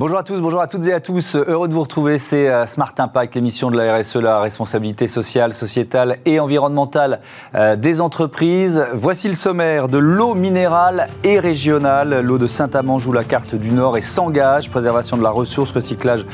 Bonjour 0.00 0.16
à 0.16 0.22
tous, 0.22 0.40
bonjour 0.40 0.62
à 0.62 0.66
toutes 0.66 0.86
et 0.86 0.94
à 0.94 1.00
tous. 1.00 1.36
Heureux 1.36 1.68
de 1.68 1.74
vous 1.74 1.82
retrouver. 1.82 2.16
C'est 2.16 2.48
euh, 2.48 2.64
Smart 2.64 2.94
Impact, 2.96 3.34
l'émission 3.34 3.70
de 3.70 3.76
la 3.76 3.98
RSE, 3.98 4.16
la 4.16 4.40
responsabilité 4.40 5.06
sociale, 5.06 5.52
sociétale 5.52 6.16
et 6.24 6.40
environnementale 6.40 7.20
euh, 7.54 7.76
des 7.76 8.00
entreprises. 8.00 8.82
Voici 8.94 9.28
le 9.28 9.34
sommaire 9.34 9.88
de 9.88 9.98
l'eau 9.98 10.34
minérale 10.34 11.08
et 11.22 11.38
régionale. 11.38 12.20
L'eau 12.20 12.38
de 12.38 12.46
Saint-Amand 12.46 12.98
joue 12.98 13.12
la 13.12 13.24
carte 13.24 13.54
du 13.54 13.72
Nord 13.72 13.98
et 13.98 14.00
s'engage. 14.00 14.70
Préservation 14.70 15.18
de 15.18 15.22
la 15.22 15.28
ressource, 15.28 15.70
recyclage 15.72 16.24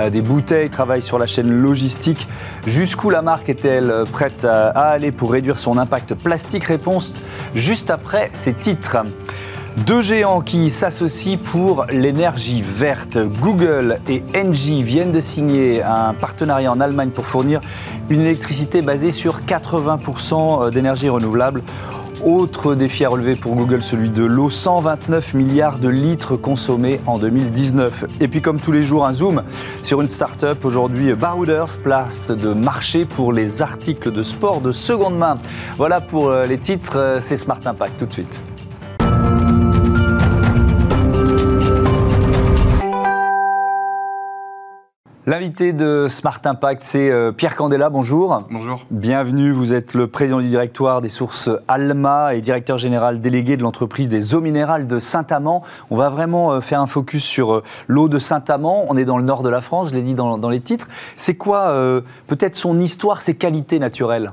euh, 0.00 0.10
des 0.10 0.20
bouteilles, 0.20 0.68
travail 0.68 1.00
sur 1.00 1.20
la 1.20 1.28
chaîne 1.28 1.52
logistique. 1.52 2.26
Jusqu'où 2.66 3.08
la 3.08 3.22
marque 3.22 3.48
est-elle 3.48 4.02
prête 4.10 4.44
à 4.44 4.70
aller 4.70 5.12
pour 5.12 5.30
réduire 5.30 5.60
son 5.60 5.78
impact? 5.78 6.14
Plastique 6.14 6.64
Réponse 6.64 7.22
juste 7.54 7.92
après 7.92 8.32
ces 8.34 8.52
titres. 8.52 8.96
Deux 9.78 10.02
géants 10.02 10.42
qui 10.42 10.70
s'associent 10.70 11.38
pour 11.38 11.86
l'énergie 11.90 12.62
verte. 12.62 13.18
Google 13.40 14.00
et 14.08 14.22
Engie 14.36 14.82
viennent 14.82 15.12
de 15.12 15.20
signer 15.20 15.82
un 15.82 16.12
partenariat 16.12 16.70
en 16.70 16.78
Allemagne 16.78 17.10
pour 17.10 17.26
fournir 17.26 17.60
une 18.10 18.20
électricité 18.20 18.82
basée 18.82 19.10
sur 19.10 19.40
80% 19.40 20.70
d'énergie 20.70 21.08
renouvelable. 21.08 21.62
Autre 22.22 22.74
défi 22.74 23.04
à 23.04 23.08
relever 23.08 23.34
pour 23.34 23.56
Google, 23.56 23.82
celui 23.82 24.10
de 24.10 24.22
l'eau, 24.22 24.50
129 24.50 25.34
milliards 25.34 25.78
de 25.78 25.88
litres 25.88 26.36
consommés 26.36 27.00
en 27.06 27.18
2019. 27.18 28.04
Et 28.20 28.28
puis 28.28 28.42
comme 28.42 28.60
tous 28.60 28.72
les 28.72 28.82
jours, 28.82 29.06
un 29.06 29.12
zoom 29.12 29.42
sur 29.82 30.02
une 30.02 30.08
start-up. 30.08 30.64
Aujourd'hui, 30.64 31.14
Barouders, 31.14 31.78
place 31.82 32.30
de 32.30 32.52
marché 32.52 33.06
pour 33.06 33.32
les 33.32 33.62
articles 33.62 34.12
de 34.12 34.22
sport 34.22 34.60
de 34.60 34.70
seconde 34.70 35.16
main. 35.16 35.34
Voilà 35.78 36.00
pour 36.00 36.30
les 36.32 36.58
titres, 36.58 37.18
c'est 37.22 37.36
Smart 37.36 37.60
Impact 37.64 37.98
tout 37.98 38.06
de 38.06 38.12
suite. 38.12 38.51
L'invité 45.24 45.72
de 45.72 46.08
Smart 46.08 46.40
Impact, 46.44 46.82
c'est 46.82 47.08
euh, 47.08 47.30
Pierre 47.30 47.54
Candela. 47.54 47.90
Bonjour. 47.90 48.44
Bonjour. 48.50 48.84
Bienvenue. 48.90 49.52
Vous 49.52 49.72
êtes 49.72 49.94
le 49.94 50.08
président 50.08 50.40
du 50.40 50.48
directoire 50.48 51.00
des 51.00 51.08
sources 51.08 51.48
Alma 51.68 52.34
et 52.34 52.40
directeur 52.40 52.76
général 52.76 53.20
délégué 53.20 53.56
de 53.56 53.62
l'entreprise 53.62 54.08
des 54.08 54.34
eaux 54.34 54.40
minérales 54.40 54.88
de 54.88 54.98
Saint-Amand. 54.98 55.62
On 55.90 55.96
va 55.96 56.08
vraiment 56.08 56.50
euh, 56.50 56.60
faire 56.60 56.80
un 56.80 56.88
focus 56.88 57.22
sur 57.22 57.52
euh, 57.52 57.62
l'eau 57.86 58.08
de 58.08 58.18
Saint-Amand. 58.18 58.86
On 58.88 58.96
est 58.96 59.04
dans 59.04 59.16
le 59.16 59.22
nord 59.22 59.44
de 59.44 59.48
la 59.48 59.60
France, 59.60 59.90
je 59.90 59.94
l'ai 59.94 60.02
dit 60.02 60.14
dans, 60.14 60.48
les 60.48 60.60
titres. 60.60 60.88
C'est 61.14 61.36
quoi 61.36 61.72
peut-être 62.26 62.56
son 62.56 62.80
histoire, 62.80 63.22
ses 63.22 63.36
qualités 63.36 63.78
naturelles? 63.78 64.32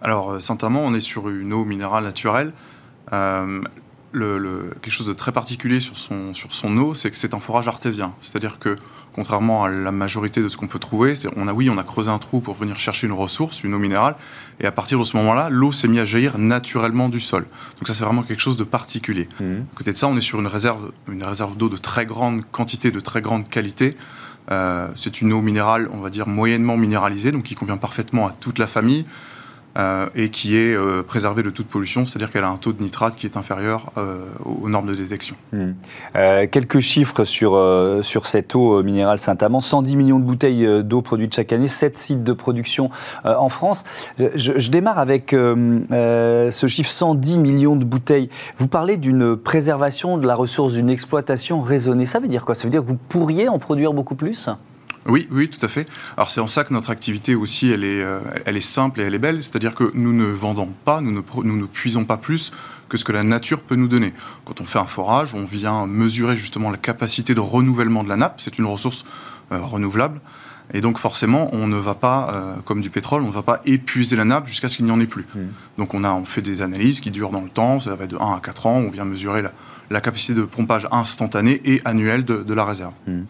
Alors, 0.00 0.40
Saint-Amand, 0.40 0.80
on 0.82 0.94
est 0.94 1.00
sur 1.00 1.28
une 1.28 1.52
eau 1.52 1.66
minérale 1.66 2.04
naturelle. 2.04 2.54
Le, 4.12 4.70
quelque 4.80 4.92
chose 4.94 5.06
de 5.06 5.12
très 5.12 5.32
particulier 5.32 5.80
sur 5.80 5.98
son, 5.98 6.32
sur 6.32 6.54
son 6.54 6.74
eau, 6.78 6.94
c'est 6.94 7.10
que 7.10 7.18
c'est 7.18 7.34
un 7.34 7.38
forage 7.38 7.68
artésien. 7.68 8.14
C'est-à-dire 8.20 8.58
que 8.58 8.76
contrairement 9.16 9.64
à 9.64 9.68
la 9.68 9.90
majorité 9.90 10.42
de 10.42 10.48
ce 10.48 10.56
qu'on 10.56 10.68
peut 10.68 10.78
trouver, 10.78 11.14
on 11.36 11.48
a 11.48 11.52
oui, 11.52 11.70
on 11.70 11.78
a 11.78 11.82
creusé 11.82 12.10
un 12.10 12.18
trou 12.18 12.40
pour 12.40 12.54
venir 12.54 12.78
chercher 12.78 13.06
une 13.06 13.14
ressource, 13.14 13.64
une 13.64 13.74
eau 13.74 13.78
minérale, 13.78 14.14
et 14.60 14.66
à 14.66 14.72
partir 14.72 14.98
de 14.98 15.04
ce 15.04 15.16
moment-là, 15.16 15.48
l'eau 15.50 15.72
s'est 15.72 15.88
mise 15.88 16.00
à 16.00 16.04
jaillir 16.04 16.38
naturellement 16.38 17.08
du 17.08 17.18
sol. 17.18 17.46
Donc 17.78 17.88
ça, 17.88 17.94
c'est 17.94 18.04
vraiment 18.04 18.22
quelque 18.22 18.40
chose 18.40 18.56
de 18.56 18.64
particulier. 18.64 19.26
Mmh. 19.40 19.44
À 19.72 19.76
côté 19.76 19.92
de 19.92 19.96
ça, 19.96 20.06
on 20.06 20.16
est 20.16 20.20
sur 20.20 20.38
une 20.38 20.46
réserve, 20.46 20.92
une 21.10 21.24
réserve 21.24 21.56
d'eau 21.56 21.70
de 21.70 21.78
très 21.78 22.04
grande 22.04 22.42
quantité, 22.52 22.90
de 22.90 23.00
très 23.00 23.22
grande 23.22 23.48
qualité. 23.48 23.96
Euh, 24.52 24.88
c'est 24.94 25.20
une 25.22 25.32
eau 25.32 25.40
minérale, 25.40 25.88
on 25.92 26.00
va 26.00 26.10
dire 26.10 26.28
moyennement 26.28 26.76
minéralisée, 26.76 27.32
donc 27.32 27.44
qui 27.44 27.54
convient 27.54 27.78
parfaitement 27.78 28.28
à 28.28 28.32
toute 28.32 28.58
la 28.58 28.66
famille. 28.66 29.06
Euh, 29.76 30.06
et 30.14 30.30
qui 30.30 30.56
est 30.56 30.74
euh, 30.74 31.02
préservée 31.02 31.42
de 31.42 31.50
toute 31.50 31.66
pollution, 31.66 32.06
c'est-à-dire 32.06 32.30
qu'elle 32.30 32.44
a 32.44 32.48
un 32.48 32.56
taux 32.56 32.72
de 32.72 32.82
nitrate 32.82 33.14
qui 33.14 33.26
est 33.26 33.36
inférieur 33.36 33.92
euh, 33.98 34.24
aux 34.44 34.70
normes 34.70 34.86
de 34.86 34.94
détection. 34.94 35.36
Hmm. 35.52 35.72
quelques 36.50 36.80
chiffres 36.80 37.24
sur, 37.24 37.60
sur 38.02 38.26
cette 38.26 38.54
eau 38.54 38.82
minérale 38.82 39.18
Saint-Amand. 39.18 39.60
110 39.60 39.96
millions 39.96 40.18
de 40.18 40.24
bouteilles 40.24 40.82
d'eau 40.82 41.02
produites 41.02 41.34
chaque 41.34 41.52
année, 41.52 41.68
7 41.68 41.98
sites 41.98 42.24
de 42.24 42.32
production 42.32 42.90
en 43.24 43.48
France. 43.48 43.84
Je, 44.18 44.52
je 44.56 44.70
démarre 44.70 44.98
avec 44.98 45.30
ce 45.32 46.66
chiffre 46.68 46.90
110 46.90 47.38
millions 47.38 47.76
de 47.76 47.84
bouteilles. 47.84 48.30
Vous 48.58 48.68
parlez 48.68 48.96
d'une 48.96 49.36
préservation 49.36 50.18
de 50.18 50.26
la 50.26 50.34
ressource, 50.34 50.72
d'une 50.72 50.90
exploitation 50.90 51.60
raisonnée. 51.60 52.06
Ça 52.06 52.18
veut 52.18 52.28
dire 52.28 52.44
quoi? 52.44 52.54
Ça 52.54 52.64
veut 52.64 52.72
dire 52.72 52.82
que 52.82 52.88
vous 52.88 52.98
pourriez 53.08 53.48
en 53.48 53.58
produire 53.58 53.92
beaucoup 53.92 54.14
plus? 54.14 54.48
Oui, 55.08 55.28
oui, 55.30 55.48
tout 55.48 55.64
à 55.64 55.68
fait. 55.68 55.88
Alors 56.16 56.30
c'est 56.30 56.40
en 56.40 56.46
ça 56.46 56.64
que 56.64 56.72
notre 56.72 56.90
activité 56.90 57.34
aussi, 57.34 57.70
elle 57.70 57.84
est, 57.84 58.02
euh, 58.02 58.20
elle 58.44 58.56
est 58.56 58.60
simple 58.60 59.00
et 59.00 59.04
elle 59.04 59.14
est 59.14 59.20
belle. 59.20 59.42
C'est-à-dire 59.42 59.74
que 59.74 59.90
nous 59.94 60.12
ne 60.12 60.26
vendons 60.26 60.72
pas, 60.84 61.00
nous 61.00 61.12
ne, 61.12 61.20
nous 61.44 61.56
ne 61.56 61.66
puisons 61.66 62.04
pas 62.04 62.16
plus 62.16 62.52
que 62.88 62.96
ce 62.96 63.04
que 63.04 63.12
la 63.12 63.22
nature 63.22 63.60
peut 63.60 63.76
nous 63.76 63.88
donner. 63.88 64.12
Quand 64.44 64.60
on 64.60 64.64
fait 64.64 64.78
un 64.78 64.86
forage, 64.86 65.34
on 65.34 65.44
vient 65.44 65.86
mesurer 65.86 66.36
justement 66.36 66.70
la 66.70 66.76
capacité 66.76 67.34
de 67.34 67.40
renouvellement 67.40 68.04
de 68.04 68.08
la 68.08 68.16
nappe. 68.16 68.40
C'est 68.40 68.58
une 68.58 68.66
ressource 68.66 69.04
euh, 69.52 69.60
renouvelable. 69.60 70.20
Et 70.74 70.80
donc 70.80 70.98
forcément, 70.98 71.48
on 71.52 71.68
ne 71.68 71.76
va 71.76 71.94
pas, 71.94 72.30
euh, 72.32 72.54
comme 72.64 72.80
du 72.80 72.90
pétrole, 72.90 73.22
on 73.22 73.28
ne 73.28 73.32
va 73.32 73.42
pas 73.42 73.60
épuiser 73.64 74.16
la 74.16 74.24
nappe 74.24 74.46
jusqu'à 74.46 74.68
ce 74.68 74.76
qu'il 74.76 74.86
n'y 74.86 74.90
en 74.90 75.00
ait 75.00 75.06
plus. 75.06 75.26
Mmh. 75.34 75.40
Donc 75.78 75.94
on, 75.94 76.02
a, 76.02 76.12
on 76.12 76.24
fait 76.24 76.42
des 76.42 76.62
analyses 76.62 77.00
qui 77.00 77.10
durent 77.10 77.30
dans 77.30 77.40
le 77.40 77.48
temps, 77.48 77.78
ça 77.78 77.94
va 77.94 78.06
de 78.06 78.16
1 78.16 78.18
à 78.18 78.40
4 78.42 78.66
ans, 78.66 78.78
on 78.78 78.90
vient 78.90 79.04
mesurer 79.04 79.42
la, 79.90 80.00
capacité 80.00 80.34
de 80.34 80.42
pompage 80.42 80.88
instantanée 80.90 81.60
et 81.64 81.80
annuelle 81.84 82.24
de, 82.24 82.54
la 82.54 82.64
réserve. 82.64 82.92
Mmh. 83.06 83.20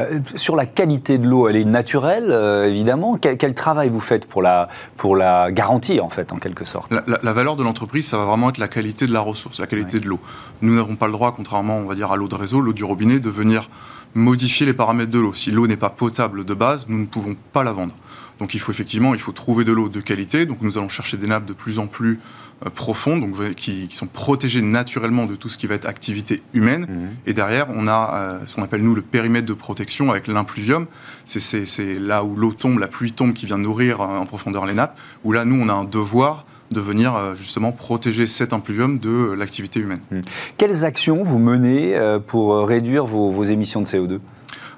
Euh, 0.00 0.20
sur 0.36 0.56
la 0.56 0.66
qualité 0.66 1.18
de 1.18 1.26
l'eau, 1.26 1.48
elle 1.48 1.56
est 1.56 1.64
naturelle, 1.64 2.30
euh, 2.30 2.68
évidemment. 2.68 3.16
Quel, 3.16 3.54
travail 3.54 3.88
vous 3.88 4.00
faites 4.00 4.26
pour 4.26 4.42
la, 4.42 4.68
pour 4.96 5.16
la 5.16 5.50
garantir, 5.50 6.04
en 6.04 6.10
fait, 6.10 6.32
en 6.32 6.38
quelque 6.38 6.64
sorte? 6.64 6.90
La, 6.90 7.32
valeur 7.32 7.56
de 7.56 7.62
l'entreprise, 7.62 8.06
ça 8.06 8.16
va 8.16 8.24
vraiment 8.24 8.50
être 8.50 8.58
la 8.58 8.68
qualité 8.68 9.06
de 9.06 9.12
la 9.12 9.20
ressource, 9.20 9.60
la 9.60 9.66
qualité 9.66 9.98
de 9.98 10.06
l'eau. 10.06 10.20
Nous 10.62 10.74
n'avons 10.74 10.96
pas 10.96 11.06
le 11.06 11.12
droit, 11.12 11.32
contrairement, 11.36 11.76
on 11.76 11.86
va 11.86 11.94
dire, 11.94 12.10
à 12.12 12.16
l'eau 12.16 12.28
de 12.28 12.34
réseau, 12.34 12.60
l'eau 12.60 12.72
du 12.72 12.84
robinet, 12.84 13.18
de 13.18 13.30
venir 13.30 13.68
modifier 14.14 14.66
les 14.66 14.74
paramètres 14.74 15.10
de 15.10 15.20
l'eau. 15.20 15.32
Si 15.32 15.50
l'eau 15.50 15.66
n'est 15.66 15.76
pas 15.76 15.90
potable 15.90 16.44
de 16.44 16.54
base, 16.54 16.86
nous 16.88 16.98
ne 16.98 17.06
pouvons 17.06 17.36
pas 17.52 17.62
la 17.62 17.72
vendre. 17.72 17.94
Donc 18.40 18.54
il 18.54 18.60
faut 18.60 18.72
effectivement, 18.72 19.14
il 19.14 19.20
faut 19.20 19.32
trouver 19.32 19.64
de 19.64 19.72
l'eau 19.72 19.88
de 19.88 20.00
qualité. 20.00 20.46
Donc 20.46 20.58
nous 20.62 20.78
allons 20.78 20.88
chercher 20.88 21.16
des 21.18 21.26
nappes 21.26 21.44
de 21.44 21.52
plus 21.52 21.78
en 21.78 21.86
plus 21.86 22.18
euh, 22.66 22.70
profondes, 22.70 23.20
donc 23.20 23.54
qui, 23.54 23.88
sont 23.90 24.06
protégées 24.06 24.60
naturellement 24.62 25.26
de 25.26 25.34
tout 25.34 25.48
ce 25.48 25.58
qui 25.58 25.66
va 25.66 25.74
être 25.74 25.88
activité 25.88 26.42
humaine. 26.54 26.86
Mhm. 26.88 27.08
Et 27.26 27.32
derrière, 27.34 27.68
on 27.74 27.86
a 27.86 28.14
euh, 28.14 28.38
ce 28.46 28.54
qu'on 28.54 28.62
appelle 28.62 28.82
nous 28.82 28.94
le 28.94 29.02
périmètre 29.02 29.46
de 29.46 29.54
protection 29.54 30.10
avec 30.10 30.26
l'impluvium. 30.26 30.86
C'est 31.26 31.98
là 31.98 32.24
où 32.24 32.34
l'eau 32.34 32.52
tombe, 32.52 32.78
la 32.78 32.88
pluie 32.88 33.12
tombe, 33.12 33.34
qui 33.34 33.46
vient 33.46 33.58
nourrir 33.58 34.00
euh, 34.00 34.06
en 34.06 34.26
profondeur 34.26 34.66
les 34.66 34.74
nappes. 34.74 34.98
Où 35.24 35.32
là, 35.32 35.44
nous, 35.44 35.58
on 35.58 35.68
a 35.68 35.72
un 35.72 35.84
devoir 35.84 36.44
de 36.70 36.80
venir 36.80 37.34
justement 37.34 37.72
protéger 37.72 38.28
cet 38.28 38.52
impluvium 38.52 39.00
de 39.00 39.32
l'activité 39.32 39.80
humaine. 39.80 39.98
Mhm. 40.12 40.20
Quelles 40.56 40.84
actions 40.84 41.24
vous 41.24 41.40
menez 41.40 41.98
pour 42.28 42.64
réduire 42.64 43.06
vos, 43.06 43.42
émissions 43.42 43.82
de 43.82 43.86
CO2 43.86 44.18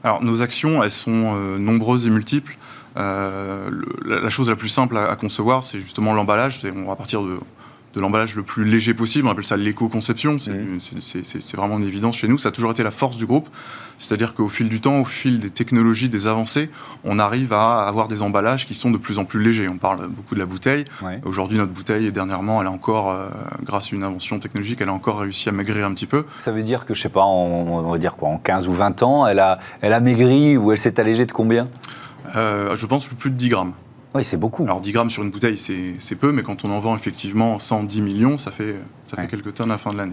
alors, 0.04 0.20
nos 0.20 0.42
actions, 0.42 0.82
elles 0.82 0.90
sont 0.90 1.36
nombreuses 1.60 2.08
et 2.08 2.10
multiples. 2.10 2.56
Euh, 2.96 3.70
la, 4.04 4.30
chose 4.30 4.48
la 4.48 4.56
plus 4.56 4.68
simple 4.68 4.96
à, 4.96 5.14
concevoir, 5.16 5.64
c'est 5.64 5.78
justement 5.78 6.12
l'emballage. 6.12 6.60
On 6.74 6.88
va 6.88 6.96
partir 6.96 7.22
de, 7.22 7.38
l'emballage 7.96 8.34
le 8.36 8.42
plus 8.42 8.64
léger 8.64 8.94
possible. 8.94 9.28
On 9.28 9.30
appelle 9.30 9.44
ça 9.44 9.56
l'éco-conception. 9.56 10.34
Mmh. 10.34 10.78
C'est 11.00 11.56
vraiment 11.56 11.78
une 11.78 11.86
évidence 11.86 12.16
chez 12.16 12.28
nous. 12.28 12.38
Ça 12.38 12.50
a 12.50 12.52
toujours 12.52 12.70
été 12.70 12.82
la 12.82 12.90
force 12.90 13.16
du 13.16 13.26
groupe. 13.26 13.48
C'est-à-dire 14.02 14.34
qu'au 14.34 14.48
fil 14.48 14.68
du 14.68 14.80
temps, 14.80 15.00
au 15.00 15.04
fil 15.04 15.38
des 15.38 15.50
technologies, 15.50 16.08
des 16.08 16.26
avancées, 16.26 16.70
on 17.04 17.20
arrive 17.20 17.52
à 17.52 17.86
avoir 17.86 18.08
des 18.08 18.20
emballages 18.20 18.66
qui 18.66 18.74
sont 18.74 18.90
de 18.90 18.98
plus 18.98 19.20
en 19.20 19.24
plus 19.24 19.40
légers. 19.40 19.68
On 19.68 19.78
parle 19.78 20.08
beaucoup 20.08 20.34
de 20.34 20.40
la 20.40 20.46
bouteille. 20.46 20.84
Aujourd'hui, 21.24 21.56
notre 21.56 21.70
bouteille, 21.70 22.10
dernièrement, 22.10 22.60
elle 22.60 22.66
a 22.66 22.72
encore, 22.72 23.10
euh, 23.10 23.28
grâce 23.62 23.92
à 23.92 23.96
une 23.96 24.02
invention 24.02 24.40
technologique, 24.40 24.80
elle 24.80 24.88
a 24.88 24.92
encore 24.92 25.20
réussi 25.20 25.48
à 25.48 25.52
maigrir 25.52 25.86
un 25.86 25.94
petit 25.94 26.06
peu. 26.06 26.24
Ça 26.40 26.50
veut 26.50 26.64
dire 26.64 26.84
que, 26.84 26.94
je 26.94 27.02
sais 27.02 27.08
pas, 27.08 27.24
on, 27.24 27.92
va 27.92 27.98
dire 27.98 28.16
quoi, 28.16 28.28
en 28.28 28.38
15 28.38 28.66
ou 28.66 28.72
20 28.72 29.02
ans, 29.04 29.26
elle 29.26 29.38
a, 29.38 29.60
elle 29.80 29.92
a 29.92 30.00
maigri 30.00 30.56
ou 30.56 30.72
elle 30.72 30.78
s'est 30.78 30.98
allégée 30.98 31.24
de 31.24 31.32
combien? 31.32 31.68
Euh, 32.36 32.76
je 32.76 32.86
pense 32.86 33.06
plus 33.08 33.30
de 33.30 33.36
10 33.36 33.48
grammes. 33.48 33.72
Oui, 34.14 34.24
c'est 34.24 34.36
beaucoup. 34.36 34.64
Alors 34.64 34.80
10 34.80 34.92
grammes 34.92 35.10
sur 35.10 35.22
une 35.22 35.30
bouteille, 35.30 35.56
c'est 35.56 36.14
peu, 36.16 36.32
mais 36.32 36.42
quand 36.42 36.64
on 36.64 36.70
en 36.70 36.80
vend 36.80 36.94
effectivement 36.94 37.58
110 37.58 38.02
millions, 38.02 38.36
ça 38.36 38.50
fait, 38.50 38.76
ça 39.06 39.16
fait 39.16 39.26
quelques 39.26 39.54
tonnes 39.54 39.70
à 39.70 39.74
la 39.74 39.78
fin 39.78 39.90
de 39.92 39.96
l'année. 39.96 40.12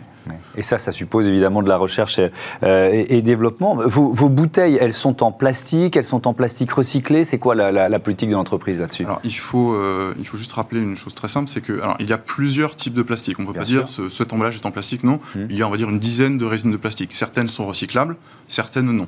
Et 0.55 0.61
ça, 0.61 0.77
ça 0.77 0.93
suppose 0.93 1.27
évidemment 1.27 1.61
de 1.61 1.67
la 1.67 1.75
recherche 1.75 2.19
euh, 2.63 3.05
et, 3.09 3.21
développement. 3.21 3.75
Vos, 3.75 4.13
vos, 4.13 4.29
bouteilles, 4.29 4.77
elles 4.79 4.93
sont 4.93 5.21
en 5.21 5.31
plastique, 5.33 5.97
elles 5.97 6.05
sont 6.05 6.27
en 6.27 6.33
plastique 6.33 6.71
recyclé. 6.71 7.25
C'est 7.25 7.39
quoi 7.39 7.55
la, 7.55 7.99
politique 7.99 8.29
de 8.29 8.35
l'entreprise 8.35 8.79
là-dessus? 8.79 9.03
Alors 9.03 9.19
il 9.25 9.35
faut, 9.35 9.73
euh, 9.73 10.13
il 10.17 10.25
faut 10.25 10.37
juste 10.37 10.53
rappeler 10.53 10.79
une 10.79 10.95
chose 10.95 11.13
très 11.13 11.27
simple, 11.27 11.49
c'est 11.49 11.61
que 11.61 11.81
il 11.99 12.07
y 12.07 12.13
a 12.13 12.17
plusieurs 12.17 12.77
types 12.77 12.93
de 12.93 13.01
plastique. 13.01 13.37
On 13.39 13.43
ne 13.43 13.47
peut 13.47 13.53
pas 13.53 13.65
dire 13.65 13.87
ce, 13.87 14.07
cet 14.07 14.31
emballage 14.31 14.55
est 14.55 14.65
en 14.65 14.71
plastique, 14.71 15.03
non. 15.03 15.19
Hum. 15.35 15.47
Il 15.49 15.57
y 15.57 15.61
a, 15.61 15.67
on 15.67 15.71
va 15.71 15.77
dire, 15.77 15.89
une 15.89 15.99
dizaine 15.99 16.37
de 16.37 16.45
résines 16.45 16.71
de 16.71 16.77
plastique. 16.77 17.13
Certaines 17.13 17.49
sont 17.49 17.65
recyclables, 17.65 18.15
certaines 18.47 18.91
non. 18.91 19.07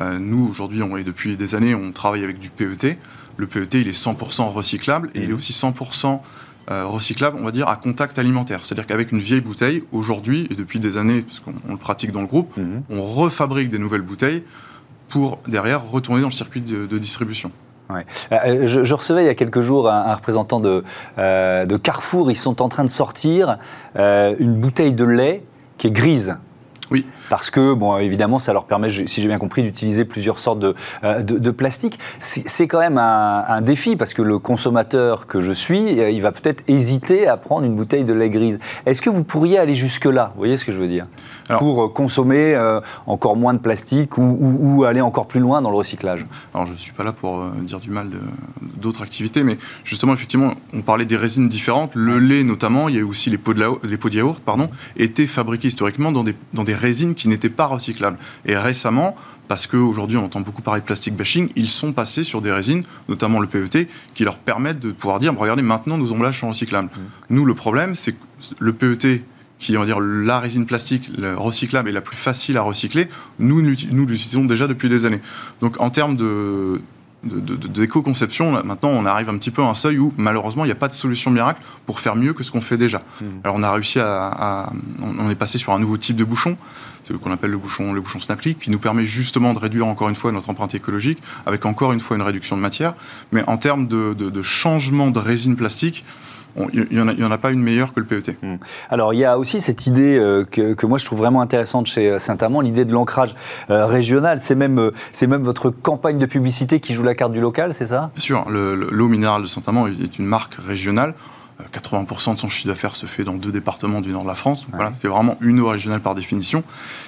Euh, 0.00 0.18
nous, 0.18 0.48
aujourd'hui, 0.48 0.80
et 0.98 1.04
depuis 1.04 1.36
des 1.36 1.54
années, 1.54 1.74
on 1.74 1.92
travaille 1.92 2.24
avec 2.24 2.38
du 2.38 2.50
PET. 2.50 2.98
Le 3.36 3.46
PET, 3.46 3.74
il 3.74 3.88
est 3.88 3.98
100% 3.98 4.52
recyclable 4.52 5.10
et 5.14 5.20
il 5.20 5.24
est 5.24 5.28
mhm. 5.28 5.36
aussi 5.36 5.52
100% 5.52 6.20
euh, 6.70 6.84
recyclable, 6.86 7.38
on 7.40 7.44
va 7.44 7.50
dire, 7.50 7.68
à 7.68 7.76
contact 7.76 8.18
alimentaire. 8.18 8.60
C'est-à-dire 8.62 8.86
qu'avec 8.86 9.12
une 9.12 9.20
vieille 9.20 9.40
bouteille, 9.40 9.82
aujourd'hui, 9.92 10.46
et 10.50 10.54
depuis 10.54 10.78
des 10.78 10.96
années, 10.96 11.22
parce 11.22 11.40
qu'on 11.40 11.54
le 11.68 11.76
pratique 11.76 12.12
dans 12.12 12.20
le 12.20 12.26
groupe, 12.26 12.56
mhm. 12.56 12.82
on 12.90 13.02
refabrique 13.02 13.70
des 13.70 13.78
nouvelles 13.78 14.02
bouteilles 14.02 14.44
pour, 15.08 15.40
derrière, 15.48 15.84
retourner 15.84 16.20
dans 16.20 16.28
le 16.28 16.34
circuit 16.34 16.60
de, 16.60 16.98
distribution. 16.98 17.50
Euh, 17.90 18.66
je, 18.66 18.94
recevais 18.94 19.22
il 19.22 19.26
y 19.26 19.30
a 19.30 19.34
quelques 19.34 19.62
jours 19.62 19.90
un, 19.90 20.14
représentant 20.14 20.60
de, 20.60 20.84
de, 21.16 21.76
Carrefour. 21.78 22.30
Ils 22.30 22.36
sont 22.36 22.60
en 22.60 22.68
train 22.68 22.84
de 22.84 22.90
sortir 22.90 23.56
une 23.96 24.54
bouteille 24.60 24.92
de 24.92 25.04
lait 25.04 25.42
qui 25.78 25.86
est 25.86 25.90
grise. 25.90 26.36
Oui. 26.90 27.06
Parce 27.28 27.50
que, 27.50 27.74
bon, 27.74 27.98
évidemment, 27.98 28.38
ça 28.38 28.52
leur 28.52 28.64
permet, 28.64 28.88
si 28.90 29.20
j'ai 29.20 29.28
bien 29.28 29.38
compris, 29.38 29.62
d'utiliser 29.62 30.04
plusieurs 30.04 30.38
sortes 30.38 30.58
de, 30.58 30.74
euh, 31.04 31.22
de, 31.22 31.50
plastique. 31.50 31.98
C'est 32.20 32.66
quand 32.68 32.78
même 32.78 32.98
un, 32.98 33.60
défi, 33.60 33.96
parce 33.96 34.14
que 34.14 34.22
le 34.22 34.38
consommateur 34.38 35.26
que 35.26 35.40
je 35.40 35.52
suis, 35.52 36.00
euh, 36.00 36.10
il 36.10 36.22
va 36.22 36.32
peut-être 36.32 36.62
hésiter 36.68 37.26
à 37.26 37.36
prendre 37.36 37.66
une 37.66 37.74
bouteille 37.74 38.04
de 38.04 38.12
lait 38.12 38.30
grise. 38.30 38.58
Est-ce 38.86 39.02
que 39.02 39.10
vous 39.10 39.24
pourriez 39.24 39.58
aller 39.58 39.74
jusque-là? 39.74 40.32
Vous 40.34 40.38
voyez 40.38 40.56
ce 40.56 40.64
que 40.64 40.72
je 40.72 40.78
veux 40.78 40.86
dire? 40.86 41.06
Pour 41.58 41.84
euh, 41.84 41.88
consommer 41.88 42.58
encore 43.06 43.36
moins 43.36 43.54
de 43.54 43.58
plastique 43.58 44.18
ou, 44.18 44.84
aller 44.84 45.00
encore 45.00 45.26
plus 45.26 45.40
loin 45.40 45.60
dans 45.60 45.70
le 45.70 45.76
recyclage 45.76 46.24
Alors, 46.54 46.66
je 46.66 46.72
ne 46.72 46.76
suis 46.76 46.92
pas 46.92 47.04
là 47.04 47.12
pour 47.12 47.44
dire 47.62 47.80
du 47.80 47.90
mal 47.90 48.08
d'autres 48.60 49.02
activités, 49.02 49.42
mais 49.42 49.58
justement, 49.84 50.12
effectivement, 50.12 50.52
on 50.72 50.82
parlait 50.82 51.04
des 51.04 51.16
résines 51.16 51.48
différentes. 51.48 51.90
Le 51.94 52.18
lait, 52.18 52.44
notamment, 52.44 52.88
il 52.88 52.96
y 52.96 53.00
a 53.00 53.04
aussi 53.04 53.30
les 53.30 53.38
pots 53.38 53.54
de, 53.54 53.64
les 53.82 53.96
pots 53.96 54.08
de 54.08 54.16
yaourt, 54.16 54.42
pardon, 54.42 54.70
étaient 54.96 55.26
fabriqués 55.26 55.68
historiquement 55.68 56.12
dans 56.12 56.24
des, 56.24 56.34
dans 56.52 56.64
des 56.64 56.74
résines 56.78 57.14
qui 57.14 57.28
n'étaient 57.28 57.50
pas 57.50 57.66
recyclables. 57.66 58.18
Et 58.46 58.56
récemment, 58.56 59.14
parce 59.48 59.66
qu'aujourd'hui 59.66 60.16
on 60.16 60.24
entend 60.24 60.40
beaucoup 60.40 60.62
parler 60.62 60.80
de 60.80 60.86
plastic 60.86 61.14
bashing, 61.14 61.50
ils 61.56 61.68
sont 61.68 61.92
passés 61.92 62.24
sur 62.24 62.40
des 62.40 62.52
résines, 62.52 62.84
notamment 63.08 63.40
le 63.40 63.46
PET, 63.46 63.88
qui 64.14 64.24
leur 64.24 64.38
permettent 64.38 64.80
de 64.80 64.92
pouvoir 64.92 65.18
dire, 65.18 65.34
regardez, 65.36 65.62
maintenant 65.62 65.98
nos 65.98 66.12
emballages 66.12 66.40
sont 66.40 66.48
recyclables. 66.48 66.88
Mmh. 66.88 67.34
Nous, 67.34 67.44
le 67.44 67.54
problème, 67.54 67.94
c'est 67.94 68.12
que 68.12 68.18
le 68.58 68.72
PET, 68.72 69.22
qui 69.58 69.74
est 69.74 69.76
on 69.76 69.80
va 69.80 69.86
dire, 69.86 70.00
la 70.00 70.38
résine 70.40 70.66
plastique 70.66 71.10
recyclable 71.36 71.88
et 71.88 71.92
la 71.92 72.00
plus 72.00 72.16
facile 72.16 72.56
à 72.56 72.62
recycler, 72.62 73.08
nous, 73.38 73.60
nous 73.60 74.06
l'utilisons 74.06 74.44
déjà 74.44 74.66
depuis 74.66 74.88
des 74.88 75.04
années. 75.04 75.20
Donc 75.60 75.80
en 75.80 75.90
termes 75.90 76.16
de, 76.16 76.80
d'éco-conception, 77.24 78.62
maintenant 78.64 78.90
on 78.90 79.04
arrive 79.04 79.28
un 79.28 79.36
petit 79.36 79.50
peu 79.50 79.62
à 79.62 79.66
un 79.66 79.74
seuil 79.74 79.98
où 79.98 80.12
malheureusement 80.16 80.64
il 80.64 80.68
n'y 80.68 80.72
a 80.72 80.76
pas 80.76 80.88
de 80.88 80.94
solution 80.94 81.30
miracle 81.30 81.60
pour 81.84 82.00
faire 82.00 82.14
mieux 82.14 82.32
que 82.32 82.44
ce 82.44 82.52
qu'on 82.52 82.60
fait 82.60 82.76
déjà. 82.76 83.02
Mmh. 83.20 83.24
Alors 83.44 83.56
on 83.56 83.62
a 83.62 83.72
réussi 83.72 83.98
à, 83.98 84.70
On 85.02 85.28
est 85.28 85.34
passé 85.34 85.58
sur 85.58 85.72
un 85.72 85.78
nouveau 85.80 85.96
type 85.96 86.16
de 86.16 86.24
bouchon, 86.24 86.56
ce 87.04 87.12
qu'on 87.14 87.32
appelle 87.32 87.50
le 87.50 87.58
bouchon, 87.58 87.92
le 87.92 88.00
bouchon 88.00 88.20
Snapclick, 88.20 88.60
qui 88.60 88.70
nous 88.70 88.78
permet 88.78 89.04
justement 89.04 89.52
de 89.52 89.58
réduire 89.58 89.86
encore 89.86 90.08
une 90.08 90.14
fois 90.14 90.30
notre 90.30 90.50
empreinte 90.50 90.74
écologique, 90.74 91.20
avec 91.46 91.66
encore 91.66 91.92
une 91.92 92.00
fois 92.00 92.16
une 92.16 92.22
réduction 92.22 92.56
de 92.56 92.62
matière. 92.62 92.94
Mais 93.32 93.42
en 93.48 93.56
termes 93.56 93.86
de, 93.86 94.14
de 94.14 94.42
changement 94.42 95.10
de 95.10 95.18
résine 95.18 95.56
plastique, 95.56 96.04
il 96.72 96.86
n'y 96.90 97.24
en, 97.24 97.30
a 97.30 97.38
pas 97.38 97.50
une 97.50 97.62
meilleure 97.62 97.92
que 97.92 98.00
le 98.00 98.06
PET. 98.06 98.36
Hmm. 98.42 98.56
Alors 98.90 99.14
il 99.14 99.18
y 99.18 99.24
a 99.24 99.38
aussi 99.38 99.60
cette 99.60 99.86
idée 99.86 100.18
euh, 100.18 100.44
que, 100.44 100.86
moi 100.86 100.98
je 100.98 101.04
trouve 101.04 101.18
vraiment 101.18 101.40
intéressante 101.40 101.86
chez 101.86 102.08
euh, 102.08 102.18
Saint-Amand, 102.18 102.60
l'idée 102.60 102.84
de 102.84 102.92
l'ancrage 102.92 103.34
euh, 103.70 103.86
régional. 103.86 104.40
C'est 104.42 104.54
même, 104.54 104.90
c'est 105.12 105.26
même 105.26 105.42
votre 105.42 105.70
campagne 105.70 106.18
de 106.18 106.26
publicité 106.26 106.80
qui 106.80 106.94
joue 106.94 107.02
la 107.02 107.14
carte 107.14 107.32
du 107.32 107.40
local, 107.40 107.74
c'est 107.74 107.86
ça? 107.86 108.10
Bien 108.14 108.22
sûr, 108.22 108.44
l'eau 108.48 109.08
minérale 109.08 109.42
de 109.42 109.46
Saint-Amand 109.46 109.86
est 109.86 110.18
une 110.18 110.26
marque 110.26 110.54
régionale. 110.54 111.14
80% 111.72 112.34
de 112.34 112.38
son 112.38 112.48
chiffre 112.48 112.68
d'affaires 112.68 112.94
se 112.94 113.06
fait 113.06 113.24
dans 113.24 113.34
deux 113.34 113.50
départements 113.50 114.00
du 114.00 114.12
nord 114.12 114.22
de 114.22 114.28
la 114.28 114.34
France. 114.34 114.62
Donc 114.62 114.74
voilà, 114.74 114.92
c'est 114.96 115.08
vraiment 115.08 115.36
une 115.40 115.60
eau 115.60 115.68
régionale 115.68 116.00
par 116.00 116.14
définition. 116.14 116.62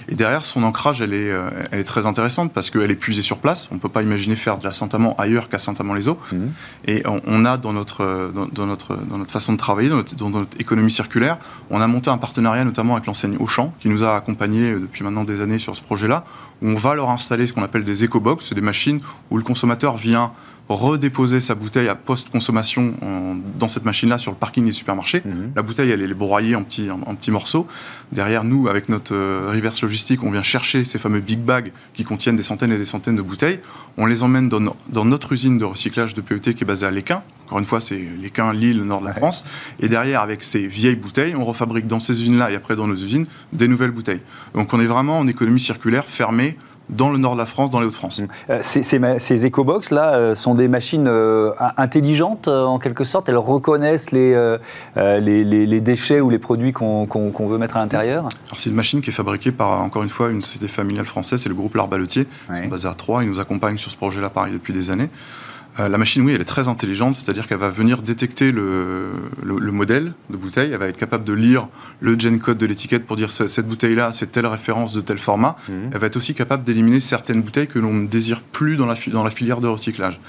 Et 0.08 0.14
derrière, 0.14 0.44
son 0.44 0.62
ancrage, 0.64 1.00
elle 1.00 1.14
est, 1.14 1.30
euh, 1.30 1.50
elle 1.70 1.80
est 1.80 1.84
très 1.84 2.06
intéressante 2.06 2.52
parce 2.52 2.68
qu'elle 2.68 2.90
est 2.90 2.96
puisée 2.96 3.22
sur 3.22 3.38
place. 3.38 3.68
On 3.70 3.76
ne 3.76 3.80
peut 3.80 3.88
pas 3.88 4.02
imaginer 4.02 4.36
faire 4.36 4.58
de 4.58 4.64
la 4.64 4.72
Saint-Amand 4.72 5.14
ailleurs 5.18 5.48
qu'à 5.48 5.58
Saint-Amand-les-Eaux. 5.58 6.18
Mhm. 6.32 6.52
Et 6.86 7.02
on, 7.06 7.44
a 7.44 7.56
dans 7.56 7.72
notre, 7.72 8.32
dans, 8.52 8.66
notre, 8.66 8.96
dans 8.96 9.18
notre 9.18 9.30
façon 9.30 9.52
de 9.52 9.58
travailler, 9.58 9.88
dans 9.88 9.96
notre, 9.96 10.14
dans 10.16 10.30
notre, 10.30 10.60
économie 10.60 10.90
circulaire, 10.90 11.38
on 11.70 11.80
a 11.80 11.86
monté 11.86 12.10
un 12.10 12.18
partenariat 12.18 12.64
notamment 12.64 12.94
avec 12.94 13.06
l'enseigne 13.06 13.36
Auchan 13.38 13.72
qui 13.80 13.88
nous 13.88 14.02
a 14.02 14.16
accompagnés 14.16 14.72
depuis 14.72 15.04
maintenant 15.04 15.24
des 15.24 15.40
années 15.40 15.58
sur 15.58 15.76
ce 15.76 15.82
projet-là, 15.82 16.24
où 16.60 16.68
on 16.68 16.74
va 16.74 16.94
leur 16.94 17.10
installer 17.10 17.46
ce 17.46 17.52
qu'on 17.52 17.62
appelle 17.62 17.84
des 17.84 18.04
éco-box, 18.04 18.52
des 18.52 18.60
machines 18.60 19.00
où 19.30 19.36
le 19.36 19.42
consommateur 19.42 19.96
vient 19.96 20.32
redéposer 20.74 21.40
sa 21.40 21.54
bouteille 21.54 21.88
à 21.88 21.94
post-consommation 21.94 22.94
dans 23.58 23.68
cette 23.68 23.84
machine-là 23.84 24.18
sur 24.18 24.30
le 24.30 24.36
parking 24.36 24.64
des 24.64 24.72
supermarchés. 24.72 25.22
Mhm. 25.24 25.52
La 25.56 25.62
bouteille, 25.62 25.90
elle 25.90 26.02
est 26.02 26.14
broyée 26.14 26.54
en 26.54 26.62
petits, 26.62 26.88
en, 26.90 27.14
petits 27.14 27.30
morceaux. 27.30 27.66
Derrière 28.12 28.44
nous, 28.44 28.68
avec 28.68 28.88
notre 28.88 29.14
euh, 29.14 29.50
reverse 29.52 29.82
logistique, 29.82 30.22
on 30.22 30.30
vient 30.30 30.42
chercher 30.42 30.84
ces 30.84 30.98
fameux 30.98 31.20
big 31.20 31.40
bags 31.40 31.72
qui 31.94 32.04
contiennent 32.04 32.36
des 32.36 32.42
centaines 32.42 32.72
et 32.72 32.78
des 32.78 32.84
centaines 32.84 33.16
de 33.16 33.22
bouteilles. 33.22 33.60
On 33.96 34.06
les 34.06 34.22
emmène 34.22 34.48
dans, 34.48 34.74
dans 34.88 35.04
notre 35.04 35.32
usine 35.32 35.58
de 35.58 35.64
recyclage 35.64 36.14
de 36.14 36.20
PET 36.20 36.54
qui 36.54 36.64
est 36.64 36.66
basée 36.66 36.86
à 36.86 36.90
Léquin. 36.90 37.22
Encore 37.46 37.58
une 37.58 37.64
fois, 37.64 37.80
c'est 37.80 37.98
Léquin, 37.98 38.52
Lille, 38.52 38.78
le 38.78 38.84
nord 38.84 39.00
de 39.00 39.06
la 39.06 39.12
France. 39.12 39.44
Et 39.80 39.88
derrière, 39.88 40.20
avec 40.20 40.42
ces 40.42 40.66
vieilles 40.66 40.94
bouteilles, 40.96 41.34
on 41.34 41.44
refabrique 41.44 41.88
dans 41.88 41.98
ces 41.98 42.20
usines-là 42.22 42.52
et 42.52 42.54
après 42.54 42.76
dans 42.76 42.86
nos 42.86 42.94
usines 42.94 43.26
des 43.52 43.66
nouvelles 43.66 43.90
bouteilles. 43.90 44.20
Donc 44.54 44.72
on 44.72 44.80
est 44.80 44.86
vraiment 44.86 45.18
en 45.18 45.26
économie 45.26 45.58
circulaire 45.58 46.04
fermée 46.04 46.56
dans 46.90 47.10
le 47.10 47.18
nord 47.18 47.34
de 47.34 47.38
la 47.38 47.46
France, 47.46 47.70
dans 47.70 47.80
les 47.80 47.86
Hauts-de-France. 47.86 48.22
Euh, 48.50 48.58
ces, 48.62 48.82
ces, 48.82 49.46
éco-box 49.46 49.90
là 49.90 50.14
euh, 50.14 50.34
sont 50.34 50.54
des 50.54 50.68
machines 50.68 51.06
euh, 51.08 51.52
intelligentes 51.76 52.48
en 52.48 52.78
quelque 52.78 53.04
sorte? 53.04 53.28
Elles 53.28 53.36
reconnaissent 53.36 54.10
les, 54.10 54.58
les, 54.96 55.80
déchets 55.80 56.20
ou 56.20 56.30
les 56.30 56.38
produits 56.38 56.72
qu'on 56.72 57.48
veut 57.48 57.58
mettre 57.58 57.76
à 57.76 57.80
l'intérieur? 57.80 58.28
C'est 58.56 58.70
une 58.70 58.76
machine 58.76 59.00
qui 59.00 59.10
est 59.10 59.14
fabriquée 59.14 59.52
par 59.52 59.80
encore 59.82 60.02
une 60.02 60.08
fois 60.08 60.30
une 60.30 60.42
société 60.42 60.68
familiale 60.68 61.06
française, 61.06 61.40
c'est 61.40 61.48
le 61.48 61.54
groupe 61.54 61.74
L'Arbaletier. 61.74 62.26
Sont 62.48 62.68
basés 62.68 62.88
à 62.88 62.94
Troyes, 62.94 63.22
ils 63.22 63.30
nous 63.30 63.40
accompagnent 63.40 63.78
sur 63.78 63.90
ce 63.90 63.96
projet-là 63.96 64.30
pareil 64.30 64.52
depuis 64.52 64.72
des 64.72 64.90
années. 64.90 65.08
Euh, 65.78 65.88
la 65.88 65.98
machine, 65.98 66.22
oui, 66.22 66.32
elle 66.34 66.40
est 66.40 66.44
très 66.44 66.68
intelligente, 66.68 67.16
c'est-à-dire 67.16 67.46
qu'elle 67.46 67.58
va 67.58 67.70
venir 67.70 68.02
détecter 68.02 68.50
le, 68.50 69.12
modèle 69.70 70.12
de 70.28 70.36
bouteille, 70.36 70.72
elle 70.72 70.78
va 70.78 70.88
être 70.88 70.96
capable 70.96 71.24
de 71.24 71.32
lire 71.32 71.68
le 72.00 72.18
gen 72.18 72.40
code 72.40 72.58
de 72.58 72.66
l'étiquette 72.66 73.06
pour 73.06 73.16
dire 73.16 73.30
cette 73.30 73.68
bouteille-là, 73.68 74.12
c'est 74.12 74.32
telle 74.32 74.46
référence 74.46 74.92
de 74.94 75.00
tel 75.00 75.18
format. 75.18 75.56
Mhm. 75.68 75.90
Elle 75.92 75.98
va 75.98 76.06
être 76.08 76.16
aussi 76.16 76.34
capable 76.34 76.64
d'éliminer 76.64 77.00
certaines 77.00 77.42
bouteilles 77.42 77.68
que 77.68 77.78
l'on 77.78 77.94
ne 77.94 78.06
désire 78.06 78.42
plus 78.42 78.76
dans 78.76 78.86
la, 78.86 78.96
dans 79.12 79.24
la 79.24 79.30
filière 79.30 79.60
de 79.60 79.68
recyclage. 79.68 80.20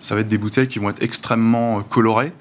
Ça 0.00 0.14
va 0.14 0.22
être 0.22 0.28
des 0.28 0.38
bouteilles 0.38 0.68
qui 0.68 0.78
vont 0.78 0.90
être 0.90 1.02
extrêmement 1.02 1.78
euh, 1.78 1.82
colorées. 1.82 2.32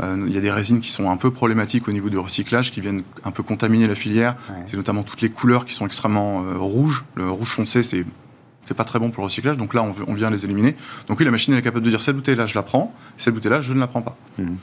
Euh, 0.00 0.24
il 0.26 0.34
y 0.34 0.38
a 0.38 0.40
des 0.40 0.50
résines 0.50 0.80
qui 0.80 0.90
sont 0.90 1.10
un 1.10 1.16
peu 1.16 1.30
problématiques 1.30 1.86
au 1.88 1.92
niveau 1.92 2.10
du 2.10 2.18
recyclage, 2.18 2.72
qui 2.72 2.80
viennent 2.80 3.02
un 3.24 3.30
peu 3.30 3.42
contaminer 3.42 3.86
la 3.86 3.94
filière. 3.94 4.36
C'est 4.66 4.76
notamment 4.76 5.02
toutes 5.02 5.22
les 5.22 5.30
couleurs 5.30 5.64
qui 5.64 5.74
sont 5.74 5.86
extrêmement 5.86 6.44
rouges. 6.58 7.04
Le 7.14 7.30
rouge 7.30 7.48
foncé, 7.48 7.82
c'est 7.82 8.04
c'est 8.66 8.74
pas 8.74 8.84
très 8.84 8.98
bon 8.98 9.10
pour 9.10 9.22
le 9.22 9.26
recyclage, 9.26 9.56
donc 9.56 9.74
là 9.74 9.82
on, 9.82 10.14
vient 10.14 10.28
les 10.28 10.44
éliminer. 10.44 10.74
Donc 11.06 11.20
oui, 11.20 11.24
la 11.24 11.30
machine 11.30 11.54
est 11.54 11.62
capable 11.62 11.84
de 11.84 11.90
dire 11.90 12.00
cette 12.00 12.16
bouteille-là 12.16 12.46
je 12.46 12.56
la 12.56 12.64
prends, 12.64 12.92
cette 13.16 13.32
bouteille-là 13.32 13.60
je 13.60 13.72
ne 13.72 13.78
la 13.78 13.86
prends 13.86 14.02
pas. 14.02 14.16
Mmh. 14.38 14.54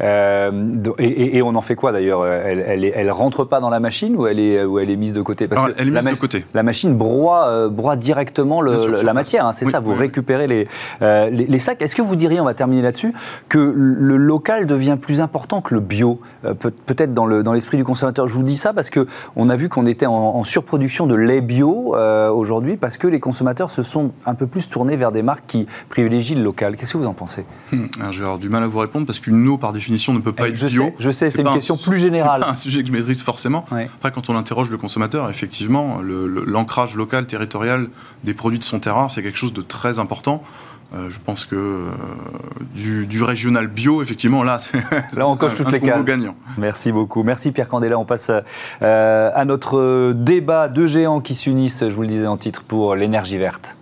Euh, 0.00 0.50
et, 0.98 1.42
on 1.42 1.54
en 1.54 1.60
fait 1.60 1.74
quoi 1.74 1.92
d'ailleurs 1.92 2.26
elle, 2.26 2.84
elle, 2.84 3.10
rentre 3.10 3.44
pas 3.44 3.60
dans 3.60 3.70
la 3.70 3.80
machine 3.80 4.16
ou 4.16 4.26
elle 4.26 4.40
est, 4.40 4.64
ou 4.64 4.78
elle 4.78 4.90
est 4.90 4.96
mise 4.96 5.12
de 5.12 5.22
côté? 5.22 5.48
Parce 5.48 5.66
que 5.66 5.74
Elle 5.78 5.88
est 5.88 5.90
mise 5.90 6.04
de 6.04 6.14
côté. 6.14 6.44
La 6.54 6.62
machine 6.62 6.94
broie, 6.94 7.48
euh, 7.48 7.68
broie 7.68 7.96
directement 7.96 8.62
la 8.62 9.14
matière, 9.14 9.46
hein, 9.46 9.52
c'est 9.52 9.66
ça, 9.66 9.80
vous 9.80 9.94
récupérez 9.94 10.68
euh, 11.02 11.30
les, 11.30 11.46
les, 11.46 11.58
sacs. 11.58 11.80
Est-ce 11.82 11.94
que 11.94 12.02
vous 12.02 12.16
diriez, 12.16 12.40
on 12.40 12.44
va 12.44 12.54
terminer 12.54 12.82
là-dessus, 12.82 13.12
que 13.48 13.58
le 13.58 14.16
local 14.16 14.66
devient 14.66 14.96
plus 15.00 15.20
important 15.20 15.60
que 15.60 15.74
le 15.74 15.80
bio 15.80 16.18
Peut-être 16.42 17.14
dans 17.14 17.52
l'esprit 17.52 17.76
du 17.76 17.84
consommateur? 17.84 18.26
Je 18.26 18.34
vous 18.34 18.42
dis 18.42 18.56
ça 18.56 18.72
parce 18.72 18.90
qu'on 18.90 19.48
a 19.48 19.56
vu 19.56 19.68
qu'on 19.68 19.86
était 19.86 20.06
en, 20.06 20.42
surproduction 20.44 21.06
de 21.06 21.14
lait 21.14 21.40
bio 21.40 21.94
aujourd'hui 22.34 22.76
parce 22.76 22.96
que 22.96 23.06
les 23.06 23.20
consommateurs 23.20 23.70
se 23.70 23.82
sont 23.82 24.12
un 24.26 24.34
peu 24.34 24.46
plus 24.46 24.68
tournés 24.68 24.96
vers 24.96 25.12
des 25.12 25.22
marques 25.22 25.44
qui 25.46 25.66
privilégient 25.88 26.34
le 26.34 26.42
local. 26.42 26.76
Qu'est-ce 26.76 26.94
que 26.94 26.98
vous 26.98 27.06
en 27.06 27.14
pensez? 27.14 27.44
J'ai 28.10 28.24
du 28.38 28.48
mal 28.48 28.62
à 28.62 28.66
vous 28.66 28.78
répondre 28.78 29.06
parce 29.06 29.20
qu'une 29.20 29.46
eau, 29.48 29.58
par 29.58 29.72
définition, 29.72 29.81
définition 29.82 30.12
ne 30.12 30.20
peut 30.20 30.32
pas 30.32 30.48
eh, 30.48 30.52
être 30.52 30.66
bio. 30.66 30.92
je 30.98 31.10
sais, 31.10 31.28
c'est 31.28 31.42
une 31.42 31.52
question 31.52 31.76
plus 31.76 31.98
générale. 31.98 32.40
C'est 32.40 32.46
pas 32.46 32.52
un 32.52 32.56
sujet 32.56 32.82
que 32.82 32.88
je 32.88 32.92
maîtrise 32.92 33.22
forcément. 33.22 33.64
Après, 33.70 34.12
quand 34.12 34.30
on 34.30 34.36
interroge 34.36 34.70
le 34.70 34.78
consommateur, 34.78 35.28
effectivement, 35.28 36.00
l'ancrage 36.02 36.96
local, 36.96 37.26
territorial 37.26 37.88
des 38.24 38.34
produits 38.34 38.58
de 38.58 38.64
son 38.64 38.78
terrain, 38.78 39.08
c'est 39.08 39.22
quelque 39.22 39.38
chose 39.38 39.52
de 39.52 39.62
très 39.62 39.98
important. 39.98 40.42
Euh, 40.94 41.08
je 41.08 41.18
pense 41.24 41.46
que 41.46 41.56
euh, 41.56 43.06
du, 43.06 43.22
régional 43.22 43.66
bio, 43.66 44.02
effectivement, 44.02 44.42
là, 44.42 44.58
là 45.14 45.26
on 45.26 45.36
coche 45.36 45.54
toutes 45.54 45.72
les 45.72 45.80
cases. 45.80 46.04
Gagnant. 46.04 46.34
Merci 46.58 46.92
beaucoup. 46.92 47.22
Merci 47.22 47.50
Pierre 47.50 47.68
Candela. 47.68 47.98
On 47.98 48.04
passe 48.04 48.30
euh, 48.82 49.30
à 49.34 49.44
notre 49.46 50.12
débat 50.12 50.68
de 50.68 50.86
géants 50.86 51.20
qui 51.20 51.34
s'unissent, 51.34 51.88
je 51.88 51.94
vous 51.94 52.02
le 52.02 52.08
disais 52.08 52.26
en 52.26 52.36
titre, 52.36 52.62
pour 52.62 52.94
l'énergie 52.94 53.38
verte. 53.38 53.74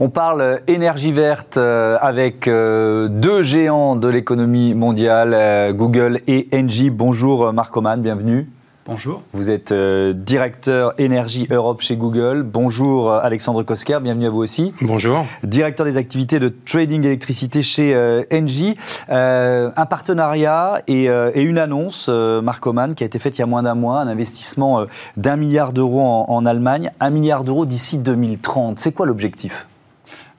On 0.00 0.08
parle 0.08 0.60
énergie 0.66 1.12
verte 1.12 1.56
euh, 1.56 1.96
avec 2.00 2.48
euh, 2.48 3.06
deux 3.08 3.42
géants 3.42 3.94
de 3.94 4.08
l'économie 4.08 4.74
mondiale, 4.74 5.32
euh, 5.34 5.72
Google 5.72 6.20
et 6.26 6.48
Engie. 6.52 6.90
Bonjour 6.90 7.52
Marc 7.52 7.76
Oman, 7.76 8.02
bienvenue. 8.02 8.48
Bonjour. 8.86 9.22
Vous 9.32 9.50
êtes 9.50 9.72
directeur 9.72 10.92
énergie 10.98 11.46
Europe 11.50 11.80
chez 11.80 11.96
Google. 11.96 12.42
Bonjour 12.42 13.10
Alexandre 13.10 13.62
Kosker, 13.62 13.98
bienvenue 14.02 14.26
à 14.26 14.30
vous 14.30 14.42
aussi. 14.42 14.74
Bonjour. 14.82 15.24
Directeur 15.42 15.86
des 15.86 15.96
activités 15.96 16.38
de 16.38 16.48
trading 16.48 17.02
électricité 17.02 17.62
chez 17.62 17.96
Engie. 18.30 18.76
un 19.08 19.86
partenariat 19.88 20.82
et, 20.86 21.06
une 21.34 21.56
annonce, 21.56 22.10
Marc 22.10 22.66
Oman, 22.66 22.94
qui 22.94 23.04
a 23.04 23.06
été 23.06 23.18
faite 23.18 23.38
il 23.38 23.40
y 23.40 23.44
a 23.44 23.46
moins 23.46 23.62
d'un 23.62 23.74
mois, 23.74 24.00
un 24.00 24.08
investissement 24.08 24.84
d'un 25.16 25.36
milliard 25.36 25.72
d'euros 25.72 26.02
en, 26.02 26.26
en 26.28 26.44
Allemagne, 26.44 26.90
un 27.00 27.08
milliard 27.08 27.44
d'euros 27.44 27.64
d'ici 27.64 27.96
2030. 27.96 28.78
C'est 28.78 28.92
quoi 28.92 29.06
l'objectif? 29.06 29.66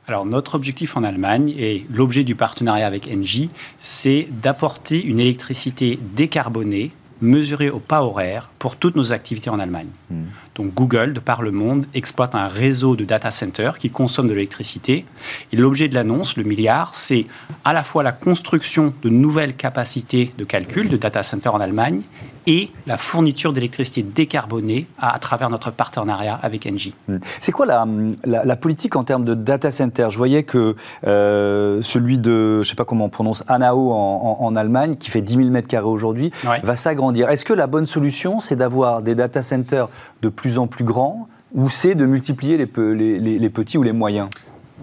Alors 0.08 0.26
notre 0.26 0.56
objectif 0.56 0.98
en 0.98 1.04
Allemagne 1.04 1.54
et 1.58 1.86
l'objet 1.90 2.24
du 2.24 2.36
partenariat 2.36 2.86
avec 2.86 3.10
Engie, 3.12 3.50
c'est 3.80 4.28
d'apporter 4.30 5.04
une 5.04 5.20
électricité 5.20 6.00
décarbonée 6.16 6.92
mesuré 7.22 7.70
au 7.70 7.80
pas 7.80 8.04
horaire 8.04 8.50
pour 8.60 8.76
toutes 8.76 8.96
nos 8.96 9.14
activités 9.14 9.50
en 9.50 9.60
Allemagne. 9.60 9.88
Hmm. 10.10 10.26
Donc 10.54 10.74
Google, 10.74 11.14
de 11.14 11.20
par 11.20 11.42
le 11.42 11.52
monde, 11.52 11.86
exploite 11.94 12.36
un 12.36 12.48
réseau 12.48 12.96
de 12.96 13.06
data 13.06 13.32
centers 13.32 13.78
qui 13.78 13.90
consomme 13.90 14.28
de 14.28 14.34
l'électricité. 14.34 15.06
Et 15.52 15.56
l'objet 15.56 15.88
de 15.88 15.96
l'annonce, 15.96 16.36
le 16.36 16.44
milliard, 16.44 16.94
c'est 16.94 17.26
à 17.64 17.74
la 17.74 17.84
fois 17.84 18.04
la 18.04 18.12
construction 18.12 18.94
de 19.02 19.10
nouvelles 19.10 19.56
capacités 19.56 20.34
de 20.38 20.44
calcul 20.44 20.90
de 20.90 20.98
data 20.98 21.24
centers 21.24 21.56
en 21.56 21.62
Allemagne 21.62 22.02
et 22.48 22.72
la 22.88 22.98
fourniture 22.98 23.54
d'électricité 23.54 24.04
décarbonée 24.04 24.88
à, 25.00 25.18
travers 25.20 25.50
notre 25.50 25.72
partenariat 25.72 26.40
avec 26.42 26.68
Engie. 26.68 26.94
Hmm. 27.08 27.18
C'est 27.42 27.52
quoi 27.52 27.66
la, 27.66 27.86
la, 28.26 28.56
politique 28.56 28.96
en 28.96 29.04
termes 29.04 29.26
de 29.26 29.34
data 29.34 29.72
center? 29.72 30.08
Je 30.10 30.18
voyais 30.18 30.44
que 30.44 30.76
euh, 31.06 31.82
celui 31.82 32.20
de, 32.20 32.56
je 32.56 32.60
ne 32.60 32.64
sais 32.64 32.76
pas 32.76 32.86
comment 32.86 33.06
on 33.06 33.10
prononce, 33.10 33.44
Anao 33.48 33.92
en, 33.92 34.38
en, 34.40 34.56
Allemagne, 34.56 34.96
qui 34.96 35.10
fait 35.10 35.22
10 35.22 35.38
000 35.38 35.50
m2 35.50 35.82
aujourd'hui, 35.82 36.32
va 36.64 36.76
s'agrandir. 36.76 37.30
Est-ce 37.30 37.46
que 37.46 37.54
la 37.54 37.68
bonne 37.68 37.86
solution, 37.86 38.40
c'est 38.40 38.56
d'avoir 38.56 39.02
des 39.02 39.16
data 39.16 39.42
centers 39.42 39.90
de 40.22 40.30
plus 40.30 40.58
en 40.58 40.68
plus 40.68 40.84
grands 40.84 41.28
ou 41.54 41.70
c'est 41.70 41.96
de 41.96 42.06
multiplier 42.06 42.58
les, 42.58 42.68
les, 42.96 43.40
les, 43.40 43.50
petits 43.50 43.78
ou 43.78 43.84
les 43.84 43.94
moyens? 43.94 44.30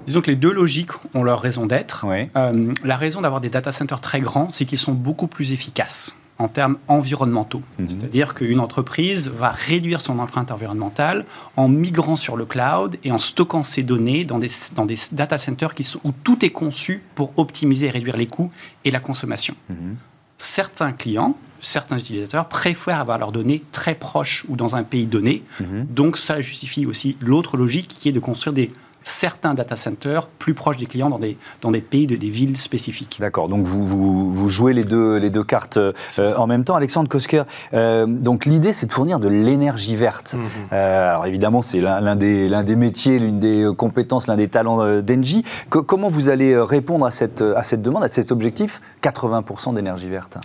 Disons 0.07 0.21
que 0.21 0.31
les 0.31 0.37
deux 0.37 0.53
logiques 0.53 0.91
ont 1.15 1.23
leur 1.23 1.41
raison 1.41 1.67
d'être. 1.67 2.07
Euh, 2.37 2.73
la 2.85 2.97
raison 2.97 3.21
d'avoir 3.21 3.41
des 3.41 3.51
data 3.51 3.73
centers 3.73 4.01
très 4.01 4.21
grands, 4.21 4.51
c'est 4.51 4.65
qu'ils 4.65 4.79
sont 4.79 4.93
beaucoup 4.93 5.27
plus 5.27 5.53
efficaces 5.53 6.17
en 6.39 6.49
termes 6.49 6.79
environnementaux. 6.89 7.63
Mhm. 7.79 7.89
C'est-à-dire 7.89 8.35
qu'une 8.35 8.61
entreprise 8.61 9.31
va 9.31 9.51
réduire 9.51 10.01
son 10.01 10.19
empreinte 10.19 10.51
environnementale 10.51 11.25
en 11.57 11.69
migrant 11.69 12.17
sur 12.17 12.37
le 12.37 12.45
cloud 12.45 12.97
et 13.05 13.13
en 13.13 13.19
stockant 13.19 13.63
ses 13.63 13.83
données 13.83 14.25
dans 14.25 14.39
des, 14.39 14.51
dans 14.75 14.87
des 14.87 14.97
data 15.13 15.39
centers 15.39 15.75
qui 15.75 15.85
sont, 15.85 16.01
où 16.05 16.13
tout 16.25 16.45
est 16.45 16.51
conçu 16.51 17.03
pour 17.15 17.33
optimiser 17.37 17.87
et 17.87 17.91
réduire 17.91 18.17
les 18.17 18.27
coûts 18.27 18.51
et 18.85 18.91
la 18.91 19.01
consommation. 19.01 19.55
Mhm. 19.69 19.97
Certains 20.39 20.93
clients, 20.93 21.37
certains 21.61 21.99
utilisateurs 21.99 22.49
préfèrent 22.49 22.99
avoir 22.99 23.19
leurs 23.19 23.33
données 23.33 23.63
très 23.71 23.95
proches 23.95 24.45
ou 24.49 24.57
dans 24.57 24.75
un 24.75 24.83
pays 24.83 25.07
donné. 25.07 25.45
Mhm. 25.61 25.87
Donc 25.89 26.17
ça 26.17 26.41
justifie 26.41 26.87
aussi 26.87 27.17
l'autre 27.21 27.57
logique 27.57 27.97
qui 28.01 28.09
est 28.09 28.13
de 28.13 28.21
construire 28.21 28.53
des 28.53 28.71
certains 29.05 29.55
data 29.55 29.77
centers 29.77 30.27
plus 30.27 30.55
proches 30.55 30.77
des 30.77 30.87
clients 30.87 31.11
dans 31.11 31.19
des, 31.19 31.37
dans 31.61 31.71
des 31.71 31.81
pays, 31.81 32.07
de, 32.07 32.17
des 32.17 32.31
villes 32.31 32.57
spécifiques. 32.57 33.19
D'accord, 33.21 33.49
donc 33.49 33.67
vous, 33.67 33.87
vous, 33.87 34.49
jouez 34.49 34.73
les 34.73 34.85
deux, 34.85 35.17
les 35.17 35.31
deux 35.31 35.45
cartes 35.45 35.77
euh, 35.77 35.93
en 36.37 36.47
même 36.47 36.65
temps. 36.65 36.75
Alexandre 36.75 37.09
Kosker, 37.09 37.45
euh, 37.75 38.07
donc 38.07 38.45
l'idée 38.45 38.73
c'est 38.73 38.87
de 38.87 38.93
fournir 38.93 39.21
de 39.21 39.29
l'énergie 39.29 39.97
verte. 39.97 40.35
Mhm. 40.35 40.43
Euh, 40.73 41.11
alors 41.11 41.27
évidemment 41.27 41.63
c'est 41.63 41.81
l'un 41.81 42.17
des, 42.17 42.49
des 42.63 42.77
métiers, 42.77 43.19
l'une 43.19 43.39
des 43.39 43.69
compétences, 43.77 44.27
l'un 44.27 44.37
des 44.37 44.49
talents 44.49 45.01
d'Engie. 45.01 45.45
comment 45.69 46.09
vous 46.09 46.29
allez 46.29 46.59
répondre 46.59 47.07
à 47.07 47.11
cette, 47.11 47.43
à 47.43 47.63
cette 47.63 47.83
demande, 47.83 48.05
à 48.05 48.09
cet 48.09 48.33
objectif? 48.33 48.81
80% 49.03 49.75
d'énergie 49.75 50.09
verte 50.09 50.39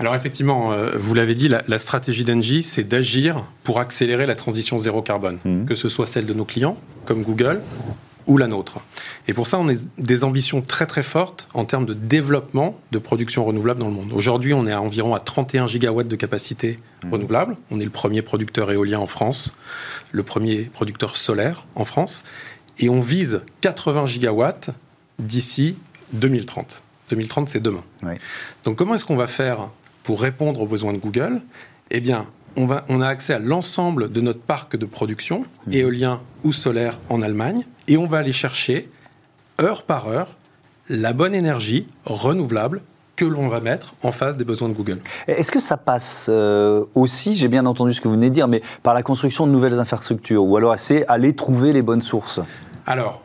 alors 0.00 0.14
effectivement, 0.14 0.72
euh, 0.72 0.92
vous 0.98 1.12
l'avez 1.12 1.34
dit, 1.34 1.48
la, 1.48 1.78
stratégie 1.78 2.24
d'Engie, 2.24 2.62
c'est 2.62 2.84
d'agir 2.84 3.44
pour 3.64 3.80
accélérer 3.80 4.24
la 4.24 4.34
transition 4.34 4.78
zéro 4.78 5.02
carbone, 5.02 5.38
mmh. 5.44 5.66
que 5.66 5.74
ce 5.74 5.90
soit 5.90 6.06
celle 6.06 6.24
de 6.24 6.32
nos 6.32 6.46
clients, 6.46 6.78
comme 7.04 7.20
Google, 7.22 7.60
ou 8.26 8.38
la 8.38 8.46
nôtre. 8.46 8.78
Et 9.28 9.34
pour 9.34 9.46
ça, 9.46 9.58
on 9.58 9.68
a 9.68 9.74
des 9.98 10.24
ambitions 10.24 10.62
très 10.62 10.86
très 10.86 11.02
fortes 11.02 11.48
en 11.52 11.66
termes 11.66 11.84
de 11.84 11.92
développement 11.92 12.80
de 12.92 12.98
production 12.98 13.44
renouvelable 13.44 13.80
dans 13.80 13.88
le 13.88 13.92
monde. 13.92 14.10
Aujourd'hui, 14.14 14.54
on 14.54 14.64
est 14.64 14.72
à 14.72 14.80
environ 14.80 15.14
à 15.14 15.20
31 15.20 15.66
gigawatts 15.66 16.08
de 16.08 16.16
capacité 16.16 16.78
mmh. 17.04 17.12
renouvelable. 17.12 17.56
On 17.70 17.78
est 17.78 17.84
le 17.84 17.90
premier 17.90 18.22
producteur 18.22 18.70
éolien 18.70 19.00
en 19.00 19.06
France, 19.06 19.54
le 20.12 20.22
premier 20.22 20.62
producteur 20.72 21.14
solaire 21.18 21.66
en 21.74 21.84
France, 21.84 22.24
et 22.78 22.88
on 22.88 23.00
vise 23.00 23.42
80 23.60 24.06
gigawatts 24.06 24.70
d'ici 25.18 25.76
2030. 26.14 26.82
2030, 27.10 27.48
c'est 27.48 27.62
demain. 27.62 27.82
Donc 28.64 28.76
comment 28.76 28.94
est-ce 28.94 29.04
qu'on 29.04 29.16
va 29.16 29.26
faire 29.26 29.68
pour 30.02 30.20
répondre 30.20 30.60
aux 30.60 30.66
besoins 30.66 30.92
de 30.92 30.98
Google, 30.98 31.40
eh 31.90 32.00
bien, 32.00 32.26
on, 32.56 32.66
va, 32.66 32.84
on 32.88 33.00
a 33.00 33.06
accès 33.06 33.34
à 33.34 33.38
l'ensemble 33.38 34.10
de 34.10 34.20
notre 34.20 34.40
parc 34.40 34.76
de 34.76 34.86
production, 34.86 35.44
mmh. 35.66 35.72
éolien 35.72 36.20
ou 36.44 36.52
solaire 36.52 36.98
en 37.08 37.22
Allemagne, 37.22 37.64
et 37.88 37.96
on 37.96 38.06
va 38.06 38.18
aller 38.18 38.32
chercher, 38.32 38.88
heure 39.60 39.82
par 39.82 40.08
heure, 40.08 40.36
la 40.88 41.12
bonne 41.12 41.34
énergie 41.34 41.86
renouvelable 42.04 42.82
que 43.16 43.24
l'on 43.24 43.48
va 43.48 43.60
mettre 43.60 43.94
en 44.02 44.12
face 44.12 44.38
des 44.38 44.44
besoins 44.44 44.70
de 44.70 44.74
Google. 44.74 44.98
Est-ce 45.28 45.52
que 45.52 45.60
ça 45.60 45.76
passe 45.76 46.28
euh, 46.30 46.84
aussi, 46.94 47.36
j'ai 47.36 47.48
bien 47.48 47.66
entendu 47.66 47.92
ce 47.92 48.00
que 48.00 48.08
vous 48.08 48.14
venez 48.14 48.30
de 48.30 48.34
dire, 48.34 48.48
mais 48.48 48.62
par 48.82 48.94
la 48.94 49.02
construction 49.02 49.46
de 49.46 49.52
nouvelles 49.52 49.78
infrastructures, 49.78 50.42
ou 50.42 50.56
alors 50.56 50.78
c'est 50.78 51.06
aller 51.06 51.34
trouver 51.34 51.74
les 51.74 51.82
bonnes 51.82 52.00
sources? 52.00 52.40
Alors, 52.86 53.22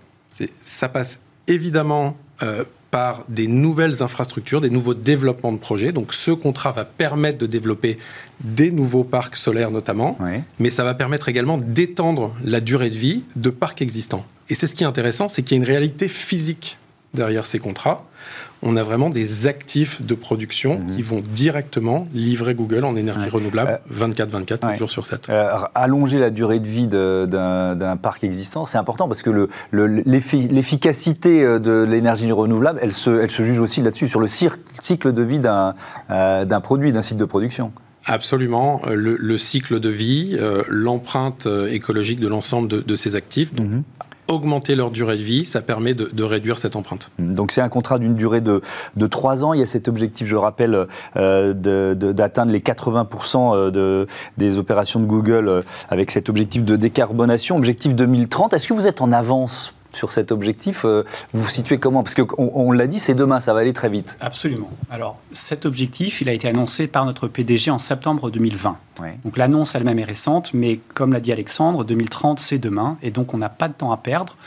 ça 0.63 0.89
passe 0.89 1.19
évidemment 1.47 2.17
euh, 2.43 2.65
par 2.95 3.25
des 3.27 3.47
nouvelles 3.47 4.01
infrastructures, 4.03 4.61
des 4.61 4.69
nouveaux 4.69 4.93
développements 4.93 5.51
de 5.51 5.57
projets. 5.57 5.91
Donc 5.91 6.13
ce 6.13 6.31
contrat 6.31 6.71
va 6.71 6.85
permettre 6.85 7.37
de 7.37 7.45
développer 7.45 7.97
des 8.39 8.71
nouveaux 8.71 9.03
parcs 9.03 9.35
solaires 9.35 9.69
notamment, 9.69 10.17
mais 10.59 10.69
ça 10.69 10.85
va 10.85 10.93
permettre 10.93 11.27
également 11.27 11.57
d'étendre 11.57 12.33
la 12.41 12.61
durée 12.61 12.89
de 12.89 12.95
vie 12.95 13.23
de 13.35 13.49
parcs 13.49 13.81
existants. 13.81 14.25
Et 14.49 14.55
c'est 14.55 14.65
ce 14.65 14.75
qui 14.75 14.85
est 14.85 14.87
intéressant, 14.87 15.27
c'est 15.27 15.41
qu'il 15.41 15.57
y 15.57 15.59
a 15.59 15.61
une 15.61 15.69
réalité 15.69 16.07
physique 16.07 16.77
derrière 17.15 17.45
ces 17.45 17.59
contrats 17.59 18.05
on 18.65 18.75
a 18.77 18.83
vraiment 18.83 19.09
des 19.09 19.47
actifs 19.47 20.01
de 20.01 20.15
production 20.15 20.79
mhm. 20.79 20.95
qui 20.95 21.01
vont 21.03 21.21
directement 21.21 22.05
livrer 22.13 22.55
Google 22.55 22.83
en 22.85 22.95
énergie 22.95 23.29
renouvelable 23.29 23.79
24-24, 23.93 24.53
euh, 24.53 24.69
7 24.71 24.77
jours 24.77 24.89
sur 24.89 25.05
7. 25.05 25.29
Euh, 25.29 25.55
allonger 25.75 26.17
la 26.17 26.31
durée 26.31 26.59
de 26.59 26.67
vie 26.67 26.87
d'un 26.87 27.97
parc 28.01 28.23
existant, 28.23 28.65
c'est 28.65 28.77
important 28.77 29.07
parce 29.07 29.21
que 29.21 29.49
l'efficacité 29.71 31.43
euh, 31.43 31.59
de 31.59 31.83
l'énergie 31.83 32.31
renouvelable, 32.31 32.79
elle 32.81 32.93
se, 32.93 33.11
elle 33.11 33.31
se 33.31 33.43
juge 33.43 33.59
aussi 33.59 33.81
là-dessus, 33.81 34.07
sur 34.07 34.19
le 34.19 34.27
cycle 34.27 35.13
de 35.13 35.21
vie 35.21 35.39
d'un 35.39 35.75
produit, 36.61 36.91
d'un 36.91 37.01
site 37.03 37.17
de 37.17 37.25
production. 37.25 37.71
Absolument. 38.07 38.81
Le, 38.87 39.37
cycle 39.37 39.79
de 39.79 39.89
vie, 39.89 40.39
l'empreinte 40.67 41.47
écologique 41.69 42.19
de 42.19 42.27
l'ensemble 42.27 42.67
de, 42.67 42.95
ces 42.95 43.15
actifs. 43.15 43.53
Donc, 43.53 43.67
mhm 43.67 43.83
augmenter 44.27 44.75
leur 44.75 44.91
durée 44.91 45.17
de 45.17 45.21
vie, 45.21 45.45
ça 45.45 45.61
permet 45.61 45.93
de, 45.93 46.23
réduire 46.23 46.57
cette 46.57 46.75
empreinte. 46.75 47.11
Donc 47.19 47.51
c'est 47.51 47.61
un 47.61 47.69
contrat 47.69 47.99
d'une 47.99 48.15
durée 48.15 48.41
de, 48.41 48.61
de 48.95 49.07
3 49.07 49.43
ans. 49.43 49.53
Il 49.53 49.59
y 49.59 49.63
a 49.63 49.67
cet 49.67 49.87
objectif, 49.87 50.27
je 50.27 50.35
rappelle, 50.35 50.87
euh, 51.15 51.53
d'atteindre 51.53 52.51
les 52.51 52.59
80% 52.59 53.55
euh, 53.55 53.71
de, 53.71 54.07
des 54.37 54.57
opérations 54.57 54.99
de 54.99 55.05
Google 55.05 55.47
euh, 55.47 55.61
avec 55.89 56.11
cet 56.11 56.29
objectif 56.29 56.63
de 56.63 56.75
décarbonation, 56.75 57.57
objectif 57.57 57.93
2030. 57.93 58.53
Est-ce 58.53 58.67
que 58.67 58.73
vous 58.73 58.87
êtes 58.87 59.01
en 59.01 59.11
avance 59.11 59.74
sur 59.95 60.11
cet 60.11 60.31
objectif. 60.31 60.85
Euh, 60.85 61.03
vous 61.33 61.43
vous 61.43 61.49
situez 61.49 61.79
comment? 61.79 62.03
Parce 62.03 62.15
qu'on 62.15 62.51
on, 62.53 62.71
l'a 62.71 62.87
dit, 62.87 62.99
c'est 62.99 63.15
demain, 63.15 63.39
ça 63.39 63.53
va 63.53 63.61
aller 63.61 63.73
très 63.73 63.89
vite. 63.89 64.17
Absolument. 64.21 64.69
Alors, 64.89 65.17
cet 65.31 65.65
objectif, 65.65 66.21
il 66.21 66.29
a 66.29 66.33
été 66.33 66.47
annoncé 66.47 66.87
par 66.87 67.05
notre 67.05 67.27
PDG 67.27 67.71
en 67.71 67.79
septembre 67.79 68.29
2020. 68.29 68.77
Donc 69.23 69.37
l'annonce 69.37 69.75
elle-même 69.75 69.99
est 69.99 70.05
récente, 70.05 70.53
mais 70.53 70.79
comme 70.93 71.11
l'a 71.11 71.19
dit 71.19 71.31
Alexandre, 71.31 71.83
2030, 71.83 72.39
c'est 72.39 72.57
demain, 72.57 72.97
et 73.01 73.11
donc 73.11 73.33
on 73.33 73.37
n'a 73.37 73.49
pas 73.49 73.67
de 73.67 73.73
temps 73.73 73.91
à 73.91 73.97
perdre. 73.97 74.37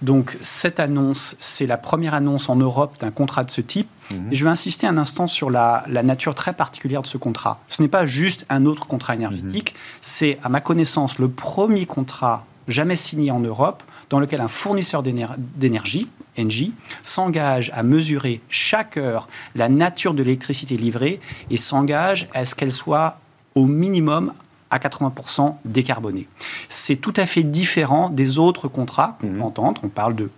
Donc 0.00 0.38
cette 0.40 0.80
annonce, 0.80 1.36
c'est 1.38 1.66
la 1.66 1.76
première 1.76 2.14
annonce 2.14 2.48
en 2.48 2.56
Europe 2.56 2.94
d'un 3.00 3.10
contrat 3.10 3.44
de 3.44 3.50
ce 3.50 3.60
type. 3.60 3.88
Mhm. 4.10 4.32
Et 4.32 4.36
je 4.36 4.44
vais 4.44 4.50
insister 4.50 4.86
un 4.86 4.96
instant 4.96 5.26
sur 5.26 5.50
la, 5.50 5.84
nature 6.02 6.34
très 6.34 6.54
particulière 6.54 7.02
de 7.02 7.06
ce 7.06 7.18
contrat. 7.18 7.60
Ce 7.68 7.82
n'est 7.82 7.88
pas 7.88 8.06
juste 8.06 8.46
un 8.48 8.64
autre 8.64 8.86
contrat 8.86 9.14
énergétique, 9.14 9.74
mhm. 9.74 9.80
c'est 10.02 10.38
à 10.42 10.48
ma 10.48 10.60
connaissance 10.60 11.18
le 11.18 11.28
premier 11.28 11.84
contrat 11.86 12.46
jamais 12.66 12.96
signé 12.96 13.30
en 13.30 13.40
Europe 13.40 13.82
dans 14.10 14.20
lequel 14.20 14.40
un 14.40 14.48
fournisseur 14.48 15.02
d'énergie, 15.02 16.08
Engie, 16.38 16.72
s'engage 17.04 17.70
à 17.74 17.82
mesurer 17.82 18.40
chaque 18.48 18.96
heure 18.96 19.28
la 19.54 19.68
nature 19.68 20.14
de 20.14 20.22
l'électricité 20.22 20.76
livrée 20.76 21.20
et 21.50 21.56
s'engage 21.56 22.28
à 22.32 22.46
ce 22.46 22.54
qu'elle 22.54 22.72
soit 22.72 23.18
au 23.54 23.66
minimum 23.66 24.32
à 24.70 24.78
80% 24.78 25.56
décarbonée. 25.64 26.28
C'est 26.68 26.96
tout 26.96 27.14
à 27.16 27.26
fait 27.26 27.42
différent 27.42 28.08
des 28.10 28.38
autres 28.38 28.68
contrats 28.68 29.16
qu'on 29.20 29.28
peut 29.28 29.34
mhm. 29.34 29.42
entendre. 29.42 29.80
On 29.82 29.88
parle 29.88 30.14
de 30.14 30.30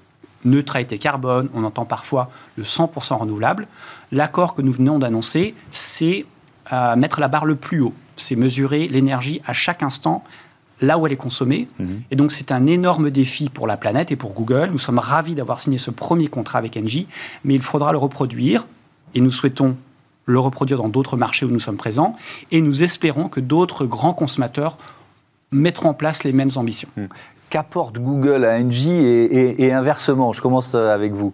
neutralité 0.45 0.99
carbone, 0.99 1.49
on 1.55 1.65
entend 1.65 1.85
parfois 1.85 2.31
le 2.57 2.65
100% 2.65 3.19
renouvelable. 3.19 3.67
L'accord 4.12 4.55
que 4.55 4.62
nous 4.62 4.73
venons 4.73 4.99
d'annoncer, 4.99 5.55
c'est 5.73 6.25
euh, 6.73 6.97
mettre 6.97 7.21
la 7.21 7.29
barre 7.29 7.45
le 7.45 7.57
plus 7.57 7.81
haut. 7.81 7.95
C'est 8.17 8.37
mesurer 8.37 8.89
l'énergie 8.89 9.43
à 9.47 9.53
chaque 9.53 9.83
instant 9.83 10.25
là 10.81 10.99
où 10.99 11.07
elle 11.07 11.13
est 11.13 11.17
consommée. 11.17 11.69
Mhm. 11.79 12.03
Et 12.11 12.17
donc, 12.17 12.33
c'est 12.33 12.53
un 12.53 12.67
énorme 12.67 13.11
défi 13.11 13.49
pour 13.49 13.67
la 13.67 13.77
planète 13.77 14.11
et 14.11 14.17
pour 14.17 14.33
Google. 14.33 14.71
Nous 14.73 14.79
sommes 14.79 14.99
ravis 14.99 15.35
d'avoir 15.35 15.61
signé 15.61 15.79
ce 15.79 15.91
premier 15.91 16.29
contrat 16.29 16.59
avec 16.59 16.77
Engie, 16.77 17.07
mais 17.45 17.55
il 17.55 17.63
faudra 17.63 17.93
le 17.93 17.99
reproduire 17.99 18.67
et 19.15 19.21
nous 19.21 19.31
souhaitons 19.31 19.77
le 20.27 20.39
reproduire 20.39 20.79
dans 20.79 20.89
d'autres 20.89 21.17
marchés 21.17 21.45
où 21.45 21.51
nous 21.51 21.59
sommes 21.61 21.77
présents 21.77 22.15
et 22.51 22.61
nous 22.61 22.83
espérons 22.83 23.29
que 23.29 23.41
d'autres 23.41 23.85
grands 23.85 24.15
consommateurs 24.15 24.79
mettront 25.51 25.91
en 25.91 25.95
place 25.95 26.25
les 26.25 26.33
mêmes 26.33 26.51
ambitions. 26.57 26.89
Mhm. 26.97 27.09
Qu'apporte 27.51 27.99
Google 27.99 28.45
à 28.45 28.59
Engie 28.59 28.93
et, 28.93 29.73
inversement? 29.73 30.33
Je 30.33 30.41
commence 30.41 30.77
avec 30.77 31.13
vous. 31.13 31.33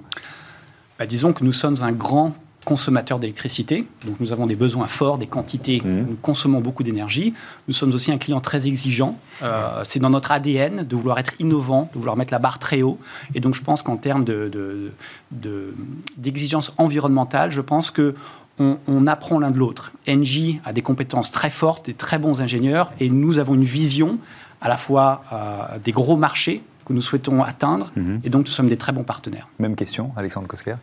Bah, 0.99 1.05
disons 1.05 1.35
que 1.35 1.45
nous 1.45 1.53
sommes 1.53 1.77
un 1.83 1.93
grand 1.93 2.35
consommateurs 2.67 3.19
d'électricité. 3.21 3.87
Donc 4.05 4.17
nous 4.19 4.33
avons 4.33 4.47
des 4.47 4.57
besoins 4.57 4.89
forts, 4.89 5.19
des 5.19 5.29
quantités, 5.29 5.81
mmh. 5.83 6.07
nous 6.09 6.17
consommons 6.21 6.61
beaucoup 6.61 6.83
d'énergie. 6.83 7.33
Nous 7.69 7.75
sommes 7.75 7.93
aussi 7.93 8.11
un 8.11 8.19
client 8.19 8.41
très 8.41 8.67
exigeant. 8.67 9.17
Euh, 9.43 9.83
c'est 9.85 10.01
dans 10.01 10.11
notre 10.11 10.33
ADN 10.33 10.83
de 10.83 10.97
vouloir 10.97 11.21
être 11.21 11.35
innovant, 11.39 11.89
de 11.95 11.99
vouloir 11.99 12.17
mettre 12.17 12.33
la 12.33 12.41
barre 12.41 12.59
très 12.59 12.83
haut. 12.83 12.99
Et 13.37 13.41
donc 13.41 13.55
je 13.55 13.63
pense 13.63 13.83
qu'en 13.83 13.97
termes 13.97 14.25
d'exigence 14.25 16.67
de, 16.67 16.73
de, 16.73 16.83
environnementale, 16.83 17.53
je 17.53 17.61
pense 17.61 17.93
que 17.93 18.17
on, 18.59 19.07
apprend 19.07 19.39
l'un 19.39 19.51
de 19.51 19.59
l'autre. 19.59 19.93
Engie 20.09 20.61
a 20.65 20.73
des 20.73 20.83
compétences 20.83 21.31
très 21.31 21.51
fortes, 21.51 21.87
des 21.87 21.95
très 21.95 22.19
bons 22.19 22.41
ingénieurs, 22.41 22.91
et 23.01 23.11
nous 23.11 23.39
avons 23.39 23.55
une 23.55 23.65
vision 23.65 24.19
à 24.63 24.71
la 24.71 24.79
fois 24.79 25.23
euh, 25.31 25.79
des 25.85 25.93
gros 25.93 26.17
marchés 26.17 26.63
que 26.87 26.95
nous 26.95 27.03
souhaitons 27.03 27.43
atteindre, 27.43 27.93
mhm. 27.97 28.21
et 28.25 28.31
donc 28.31 28.47
nous 28.47 28.51
sommes 28.51 28.69
des 28.69 28.79
très 28.79 28.93
bons 28.93 29.03
partenaires. 29.03 29.47
Même 29.59 29.77
question, 29.77 30.11
Alexandre 30.17 30.49
Kosker 30.49 30.77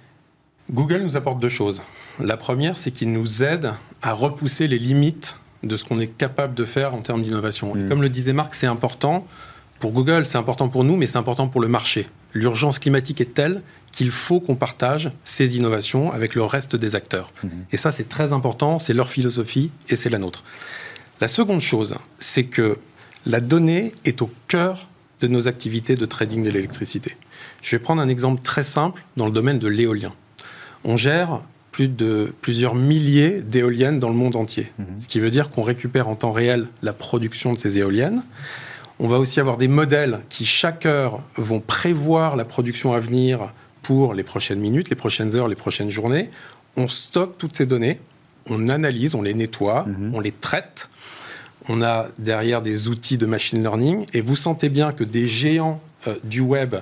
Google 0.72 1.01
nous 1.01 1.17
apporte 1.17 1.39
deux 1.39 1.50
choses. 1.50 1.82
La 2.20 2.38
première, 2.38 2.77
c'est 2.77 2.91
qu'il 2.91 3.12
nous 3.12 3.43
aide 3.43 3.72
à 4.01 4.13
repousser 4.13 4.67
les 4.67 4.77
limites 4.77 5.38
de 5.63 5.75
ce 5.75 5.86
qu'on 5.86 6.00
est 6.00 6.08
capable 6.08 6.55
de 6.55 6.65
faire 6.65 6.93
en 6.93 7.00
termes 7.00 7.22
d'innovation. 7.22 7.75
Mhm. 7.75 7.89
comme 7.89 8.01
le 8.01 8.10
disait 8.10 8.34
Marc, 8.34 8.53
c'est 8.55 8.67
important 8.67 9.25
pour 9.79 9.91
Google, 9.91 10.25
c'est 10.25 10.38
important 10.38 10.70
pour 10.70 10.84
nous, 10.84 10.96
mais 10.96 11.08
c'est 11.08 11.17
important 11.17 11.48
pour 11.48 11.62
le 11.62 11.67
marché. 11.67 12.08
L'urgence 12.34 12.79
climatique 12.79 13.22
est 13.22 13.34
telle 13.34 13.62
qu'il 13.91 14.12
faut 14.12 14.39
qu'on 14.39 14.55
partage 14.55 15.12
ces 15.24 15.58
innovations 15.58 16.12
avec 16.12 16.36
le 16.36 16.43
reste 16.43 16.75
des 16.75 16.96
acteurs. 16.96 17.32
Mhm. 17.43 17.51
Et 17.72 17.77
ça, 17.77 17.91
c'est 17.91 18.10
très 18.10 18.34
important, 18.34 18.79
c'est 18.79 18.93
leur 18.93 19.10
philosophie 19.10 19.72
et 19.89 19.96
c'est 19.96 20.10
la 20.10 20.17
nôtre. 20.20 20.43
La 21.22 21.27
seconde 21.27 21.62
chose, 21.62 21.93
c'est 22.20 22.46
que 22.46 22.77
la 23.25 23.39
donnée 23.39 23.91
est 24.03 24.22
au 24.22 24.29
cœur 24.48 24.88
de 25.22 25.27
nos 25.27 25.48
activités 25.48 25.96
de 25.96 26.05
trading 26.05 26.43
de 26.43 26.50
l'électricité. 26.50 27.15
Je 27.62 27.75
vais 27.75 27.79
prendre 27.79 28.01
un 28.01 28.10
exemple 28.10 28.41
très 28.41 28.63
simple 28.63 29.03
dans 29.15 29.25
le 29.25 29.32
domaine 29.32 29.60
de 29.60 29.67
l'éolien. 29.67 30.12
On 30.83 30.97
gère 30.97 31.41
plus 31.71 31.87
de 31.87 32.33
plusieurs 32.41 32.75
milliers 32.75 33.41
d'éoliennes 33.41 33.99
dans 33.99 34.09
le 34.09 34.15
monde 34.15 34.35
entier, 34.35 34.71
mhm. 34.77 34.99
ce 34.99 35.07
qui 35.07 35.19
veut 35.19 35.31
dire 35.31 35.49
qu'on 35.49 35.63
récupère 35.63 36.07
en 36.07 36.15
temps 36.15 36.31
réel 36.31 36.67
la 36.81 36.93
production 36.93 37.51
de 37.51 37.57
ces 37.57 37.79
éoliennes. 37.79 38.23
On 38.99 39.07
va 39.07 39.17
aussi 39.17 39.39
avoir 39.39 39.57
des 39.57 39.67
modèles 39.67 40.19
qui, 40.29 40.45
chaque 40.45 40.85
heure, 40.85 41.21
vont 41.35 41.59
prévoir 41.59 42.35
la 42.35 42.45
production 42.45 42.93
à 42.93 42.99
venir 42.99 43.51
pour 43.81 44.13
les 44.13 44.23
prochaines 44.23 44.59
minutes, 44.59 44.89
les 44.89 44.95
prochaines 44.95 45.35
heures, 45.35 45.47
les 45.47 45.55
prochaines 45.55 45.89
journées. 45.89 46.29
On 46.77 46.87
stocke 46.87 47.37
toutes 47.37 47.57
ces 47.57 47.65
données, 47.65 47.99
on 48.49 48.69
analyse, 48.69 49.15
on 49.15 49.21
les 49.21 49.33
nettoie, 49.33 49.85
mhm. 49.87 50.13
on 50.13 50.19
les 50.19 50.31
traite. 50.31 50.89
On 51.69 51.81
a 51.81 52.09
derrière 52.19 52.61
des 52.61 52.87
outils 52.87 53.17
de 53.17 53.25
machine 53.25 53.61
learning 53.61 54.05
et 54.13 54.21
vous 54.21 54.35
sentez 54.35 54.69
bien 54.69 54.91
que 54.91 55.03
des 55.03 55.27
géants 55.27 55.81
euh, 56.07 56.15
du 56.23 56.41
web 56.41 56.75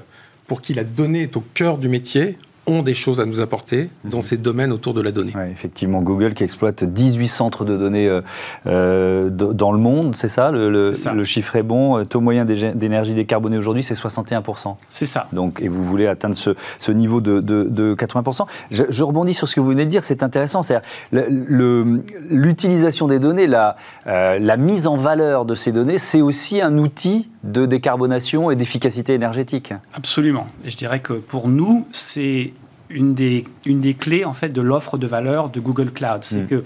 pour 0.47 0.61
qui 0.61 0.73
la 0.73 0.83
donnée 0.83 1.21
est 1.21 1.37
au 1.37 1.43
cœur 1.53 1.77
du 1.77 1.87
métier 1.87 2.37
ont 2.67 2.83
des 2.83 2.93
choses 2.93 3.19
à 3.19 3.25
nous 3.25 3.41
apporter 3.41 3.89
dans 4.03 4.17
mhm. 4.17 4.23
ces 4.23 4.37
domaines 4.37 4.71
autour 4.71 4.93
de 4.93 5.01
la 5.01 5.11
donnée. 5.11 5.33
effectivement, 5.51 6.01
Google 6.01 6.33
qui 6.33 6.43
exploite 6.43 6.83
18 6.83 7.27
centres 7.27 7.65
de 7.65 7.75
données 7.75 8.07
euh, 8.07 8.21
euh, 8.67 9.29
dans 9.29 9.71
le 9.71 9.79
monde, 9.79 10.15
c'est 10.15 10.27
ça, 10.27 10.51
le, 10.51 10.93
chiffre 11.23 11.55
est 11.55 11.63
bon. 11.63 11.97
Le 11.97 12.05
taux 12.05 12.21
moyen 12.21 12.45
d'énergie 12.45 13.13
décarbonée 13.13 13.57
aujourd'hui, 13.57 13.83
c'est 13.83 13.95
61%. 13.95 14.75
C'est 14.89 15.05
ça. 15.05 15.27
Donc, 15.33 15.61
et 15.61 15.67
vous 15.67 15.83
voulez 15.83 16.07
atteindre 16.07 16.35
ce, 16.35 16.91
niveau 16.91 17.21
de, 17.21 17.95
80%. 17.95 18.45
Je, 18.69 19.03
rebondis 19.03 19.33
sur 19.33 19.47
ce 19.47 19.55
que 19.55 19.59
vous 19.59 19.69
venez 19.69 19.85
de 19.85 19.89
dire, 19.89 20.03
c'est 20.03 20.23
intéressant. 20.23 20.61
C'est 20.61 20.79
l'utilisation 21.11 23.07
des 23.07 23.19
données, 23.19 23.47
la, 23.47 23.75
euh, 24.07 24.37
la 24.39 24.57
mise 24.57 24.87
en 24.87 24.97
valeur 24.97 25.45
de 25.45 25.55
ces 25.55 25.71
données, 25.71 25.97
c'est 25.97 26.21
aussi 26.21 26.61
un 26.61 26.77
outil 26.77 27.29
de 27.43 27.65
décarbonation 27.65 28.51
et 28.51 28.55
d'efficacité 28.55 29.13
énergétique. 29.13 29.73
Absolument. 29.93 30.47
Et 30.65 30.69
je 30.69 30.77
dirais 30.77 30.99
que 30.99 31.13
pour 31.13 31.47
nous, 31.47 31.87
c'est 31.91 32.53
une 32.93 33.13
des, 33.13 33.45
une 33.65 33.81
des 33.81 33.93
clés 33.93 34.25
en 34.25 34.33
fait 34.33 34.49
de 34.49 34.61
l'offre 34.61 34.97
de 34.97 35.07
valeur 35.07 35.49
de 35.49 35.59
Google 35.59 35.91
Cloud. 35.91 36.23
C'est 36.23 36.43
mm. 36.43 36.47
que 36.47 36.63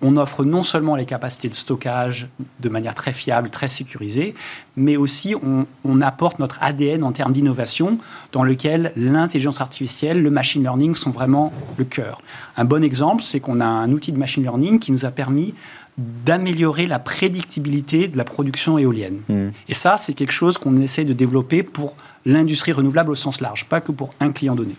on 0.00 0.16
offre 0.16 0.44
non 0.44 0.62
seulement 0.62 0.94
les 0.94 1.06
capacités 1.06 1.48
de 1.48 1.54
stockage 1.54 2.28
de 2.60 2.68
manière 2.68 2.94
très 2.94 3.12
fiable, 3.12 3.50
très 3.50 3.68
sécurisée, 3.68 4.34
mais 4.76 4.96
aussi 4.96 5.34
on, 5.42 5.66
on 5.84 6.00
apporte 6.00 6.38
notre 6.38 6.58
ADN 6.60 7.02
en 7.02 7.12
termes 7.12 7.32
d'innovation, 7.32 7.98
dans 8.32 8.44
lequel 8.44 8.92
l'intelligence 8.96 9.60
artificielle, 9.60 10.22
le 10.22 10.30
machine 10.30 10.62
learning 10.62 10.94
sont 10.94 11.10
vraiment 11.10 11.52
le 11.76 11.84
cœur. 11.84 12.22
Un 12.56 12.64
bon 12.64 12.84
exemple, 12.84 13.22
c'est 13.22 13.40
qu'on 13.40 13.60
a 13.60 13.66
un 13.66 13.90
outil 13.92 14.12
de 14.12 14.18
machine 14.18 14.42
learning 14.42 14.78
qui 14.78 14.92
nous 14.92 15.04
a 15.04 15.10
permis 15.10 15.54
d'améliorer 15.98 16.86
la 16.86 16.98
prédictibilité 16.98 18.08
de 18.08 18.16
la 18.16 18.24
production 18.24 18.78
éolienne. 18.78 19.18
Mm. 19.28 19.48
Et 19.68 19.74
ça, 19.74 19.98
c'est 19.98 20.14
quelque 20.14 20.32
chose 20.32 20.56
qu'on 20.56 20.76
essaie 20.76 21.04
de 21.04 21.12
développer 21.12 21.62
pour 21.62 21.96
l'industrie 22.24 22.72
renouvelable 22.72 23.10
au 23.10 23.14
sens 23.14 23.40
large, 23.40 23.64
pas 23.64 23.80
que 23.80 23.90
pour 23.90 24.10
un 24.20 24.30
client 24.32 24.54
donné. 24.54 24.74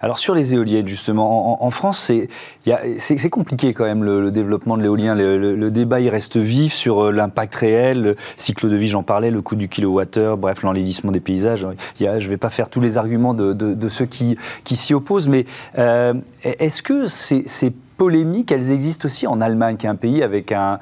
Alors 0.00 0.18
sur 0.18 0.34
les 0.34 0.52
éoliennes, 0.52 0.88
justement, 0.88 1.62
en, 1.64 1.70
France, 1.70 2.10
c'est 2.98 3.30
compliqué 3.30 3.72
quand 3.72 3.84
même 3.84 4.02
le, 4.02 4.30
développement 4.30 4.76
de 4.76 4.82
l'éolien. 4.82 5.14
Le, 5.14 5.70
débat, 5.70 6.00
il 6.00 6.08
reste 6.08 6.36
vif 6.36 6.74
sur 6.74 7.04
euh, 7.04 7.12
l'impact 7.12 7.54
réel, 7.54 8.02
le 8.02 8.16
cycle 8.36 8.68
de 8.68 8.76
vie, 8.76 8.88
j'en 8.88 9.02
parlais, 9.02 9.30
le 9.30 9.40
coût 9.42 9.54
du 9.54 9.68
kilowattheure, 9.68 10.36
bref, 10.36 10.62
l'enlaidissement 10.62 11.12
des 11.12 11.20
paysages. 11.20 11.66
je 11.98 12.04
ne 12.04 12.18
vais 12.18 12.36
pas 12.36 12.50
faire 12.50 12.68
tous 12.68 12.80
les 12.80 12.98
arguments 12.98 13.34
de, 13.34 13.88
ceux 13.88 14.06
qui, 14.06 14.36
qui 14.64 14.76
s'y 14.76 14.92
opposent, 14.92 15.28
mais 15.28 15.46
euh, 15.78 16.14
est-ce 16.42 16.82
que 16.82 17.06
c'est 17.06 17.72
polémiques, 18.02 18.50
elles 18.50 18.72
existent 18.72 19.06
aussi 19.06 19.28
en 19.28 19.40
Allemagne, 19.40 19.76
qui 19.76 19.86
est 19.86 19.88
un 19.88 19.94
pays 19.94 20.24
avec 20.24 20.50
un, 20.50 20.80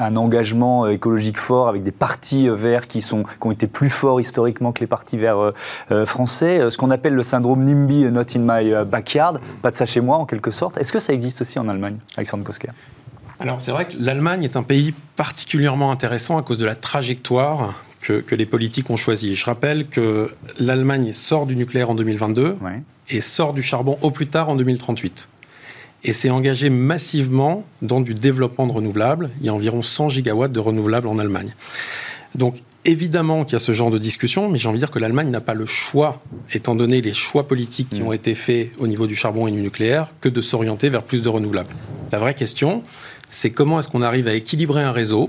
engagement 0.00 0.88
écologique 0.88 1.36
fort, 1.36 1.68
avec 1.68 1.82
des 1.82 1.92
partis 1.92 2.48
verts 2.48 2.88
qui, 2.88 3.02
sont, 3.02 3.24
qui 3.24 3.46
ont 3.46 3.50
été 3.50 3.66
plus 3.66 3.90
forts 3.90 4.22
historiquement 4.22 4.72
que 4.72 4.80
les 4.80 4.86
partis 4.86 5.18
verts 5.18 5.36
euh, 5.36 5.52
euh, 5.92 6.06
français. 6.06 6.60
Euh, 6.60 6.70
ce 6.70 6.78
qu'on 6.78 6.90
appelle 6.90 7.12
le 7.12 7.22
syndrome 7.22 7.62
NIMBY, 7.62 8.10
Not 8.10 8.22
in 8.36 8.38
my 8.38 8.86
backyard, 8.86 9.38
pas 9.60 9.70
de 9.70 9.76
ça 9.76 9.84
chez 9.84 10.00
moi 10.00 10.16
en 10.16 10.24
quelque 10.24 10.50
sorte. 10.50 10.78
Est-ce 10.78 10.94
que 10.94 10.98
ça 10.98 11.12
existe 11.12 11.42
aussi 11.42 11.58
en 11.58 11.68
Allemagne, 11.68 11.98
Alexandre 12.16 12.44
Kosker 12.44 12.70
alors 13.40 13.60
c'est 13.60 13.72
vrai 13.72 13.86
que 13.86 13.94
l'Allemagne 13.98 14.44
est 14.44 14.56
un 14.56 14.62
pays 14.62 14.94
particulièrement 15.16 15.90
intéressant 15.90 16.38
à 16.38 16.42
cause 16.42 16.58
de 16.60 16.64
la 16.64 16.76
trajectoire 16.76 17.74
que, 18.00 18.22
les 18.36 18.46
politiques 18.46 18.88
ont 18.90 18.96
choisie. 18.96 19.34
Je 19.34 19.44
rappelle 19.44 19.88
que 19.88 20.30
l'Allemagne 20.60 21.12
sort 21.12 21.44
du 21.44 21.56
nucléaire 21.56 21.90
en 21.90 21.96
2022 21.96 22.54
et 23.10 23.20
sort 23.20 23.52
du 23.52 23.60
charbon 23.60 23.98
au 24.02 24.12
plus 24.12 24.28
tard 24.28 24.50
en 24.50 24.54
2038 24.54 25.28
et 26.04 26.12
s'est 26.12 26.30
engagé 26.30 26.68
massivement 26.70 27.64
dans 27.82 28.00
du 28.00 28.14
développement 28.14 28.66
de 28.66 28.72
renouvelables. 28.72 29.30
Il 29.40 29.46
y 29.46 29.48
a 29.48 29.54
environ 29.54 29.82
100 29.82 30.10
gigawatts 30.10 30.52
de 30.52 30.60
renouvelables 30.60 31.08
en 31.08 31.18
Allemagne. 31.18 31.54
Donc 32.34 32.56
évidemment 32.84 33.44
qu'il 33.44 33.54
y 33.54 33.56
a 33.56 33.60
ce 33.60 33.72
genre 33.72 33.90
de 33.90 33.98
discussion, 33.98 34.48
mais 34.48 34.58
j'ai 34.58 34.68
envie 34.68 34.78
de 34.78 34.84
dire 34.84 34.90
que 34.90 34.98
l'Allemagne 34.98 35.30
n'a 35.30 35.40
pas 35.40 35.54
le 35.54 35.66
choix, 35.66 36.22
étant 36.52 36.74
donné 36.74 37.00
les 37.00 37.12
choix 37.12 37.48
politiques 37.48 37.88
qui 37.88 38.02
mm. 38.02 38.06
ont 38.06 38.12
été 38.12 38.34
faits 38.34 38.72
au 38.78 38.86
niveau 38.86 39.06
du 39.06 39.16
charbon 39.16 39.46
et 39.46 39.52
du 39.52 39.60
nucléaire, 39.60 40.08
que 40.20 40.28
de 40.28 40.40
s'orienter 40.40 40.88
vers 40.88 41.02
plus 41.02 41.22
de 41.22 41.28
renouvelables. 41.28 41.70
La 42.12 42.18
vraie 42.18 42.34
question, 42.34 42.82
c'est 43.30 43.50
comment 43.50 43.78
est-ce 43.78 43.88
qu'on 43.88 44.02
arrive 44.02 44.28
à 44.28 44.34
équilibrer 44.34 44.82
un 44.82 44.92
réseau, 44.92 45.28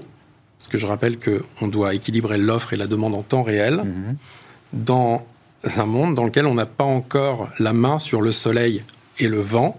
parce 0.57 0.67
que 0.67 0.77
je 0.77 0.85
rappelle 0.85 1.17
qu'on 1.19 1.67
doit 1.67 1.93
équilibrer 1.93 2.38
l'offre 2.38 2.73
et 2.73 2.77
la 2.77 2.88
demande 2.88 3.15
en 3.15 3.21
temps 3.21 3.43
réel, 3.43 3.75
mm-hmm. 3.75 4.15
dans 4.73 5.25
un 5.77 5.85
monde 5.85 6.15
dans 6.15 6.25
lequel 6.25 6.47
on 6.47 6.55
n'a 6.55 6.65
pas 6.65 6.83
encore 6.83 7.49
la 7.59 7.73
main 7.73 7.99
sur 7.99 8.21
le 8.21 8.31
soleil 8.31 8.83
et 9.19 9.27
le 9.27 9.39
vent, 9.39 9.77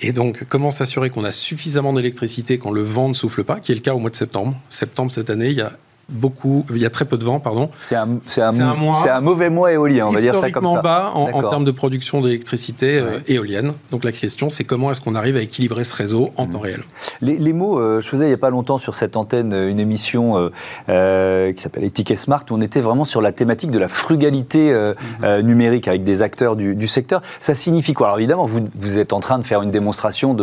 et 0.00 0.12
donc, 0.12 0.44
comment 0.48 0.70
s'assurer 0.70 1.10
qu'on 1.10 1.24
a 1.24 1.32
suffisamment 1.32 1.92
d'électricité 1.92 2.58
quand 2.58 2.70
le 2.70 2.82
vent 2.82 3.08
ne 3.08 3.14
souffle 3.14 3.44
pas, 3.44 3.60
qui 3.60 3.72
est 3.72 3.74
le 3.74 3.80
cas 3.80 3.94
au 3.94 3.98
mois 3.98 4.10
de 4.10 4.16
septembre? 4.16 4.56
Septembre 4.68 5.10
cette 5.10 5.30
année, 5.30 5.48
il 5.48 5.56
y 5.56 5.62
a 5.62 5.76
beaucoup, 6.08 6.64
il 6.70 6.78
y 6.78 6.86
a 6.86 6.90
très 6.90 7.04
peu 7.04 7.18
de 7.18 7.24
vent, 7.24 7.38
pardon. 7.38 7.68
C'est 7.82 7.96
un, 7.96 8.08
un, 8.38 9.20
mauvais 9.20 9.50
mois 9.50 9.72
éolien, 9.72 10.04
on 10.06 10.10
va 10.10 10.20
dire 10.20 10.36
ça 10.36 10.50
comme 10.50 10.66
ça. 10.66 10.80
bas 10.80 11.12
en, 11.14 11.42
termes 11.42 11.64
de 11.64 11.70
production 11.70 12.20
d'électricité 12.20 12.98
euh, 12.98 13.18
éolienne. 13.26 13.72
Donc 13.90 14.04
la 14.04 14.12
question, 14.12 14.48
c'est 14.48 14.64
comment 14.64 14.90
est-ce 14.90 15.00
qu'on 15.00 15.14
arrive 15.14 15.36
à 15.36 15.40
équilibrer 15.40 15.84
ce 15.84 15.94
réseau 15.94 16.30
en 16.36 16.46
mmh. 16.46 16.50
temps 16.50 16.58
réel 16.58 16.80
les, 17.20 17.52
mots, 17.52 17.78
euh, 17.78 18.00
je 18.00 18.08
faisais 18.08 18.24
il 18.24 18.28
n'y 18.28 18.34
a 18.34 18.38
pas 18.38 18.50
longtemps 18.50 18.78
sur 18.78 18.94
cette 18.94 19.16
antenne 19.16 19.52
euh, 19.52 19.68
une 19.68 19.80
émission 19.80 20.50
qui 20.86 21.62
s'appelle 21.62 21.84
Ethic 21.84 22.16
Smart, 22.16 22.44
où 22.50 22.54
on 22.54 22.60
était 22.60 22.80
vraiment 22.80 23.04
sur 23.04 23.20
la 23.20 23.32
thématique 23.32 23.70
de 23.70 23.78
la 23.78 23.88
frugalité 23.88 24.72
mmh. 24.72 25.40
numérique 25.40 25.88
avec 25.88 26.04
des 26.04 26.22
acteurs 26.22 26.56
du, 26.56 26.88
secteur. 26.88 27.20
Ça 27.40 27.54
signifie 27.54 27.92
quoi? 27.92 28.06
Alors 28.06 28.18
évidemment, 28.18 28.46
vous, 28.46 28.60
vous 28.74 28.98
êtes 28.98 29.12
en 29.12 29.20
train 29.20 29.38
de 29.38 29.44
faire 29.44 29.62
une 29.62 29.70
démonstration 29.70 30.34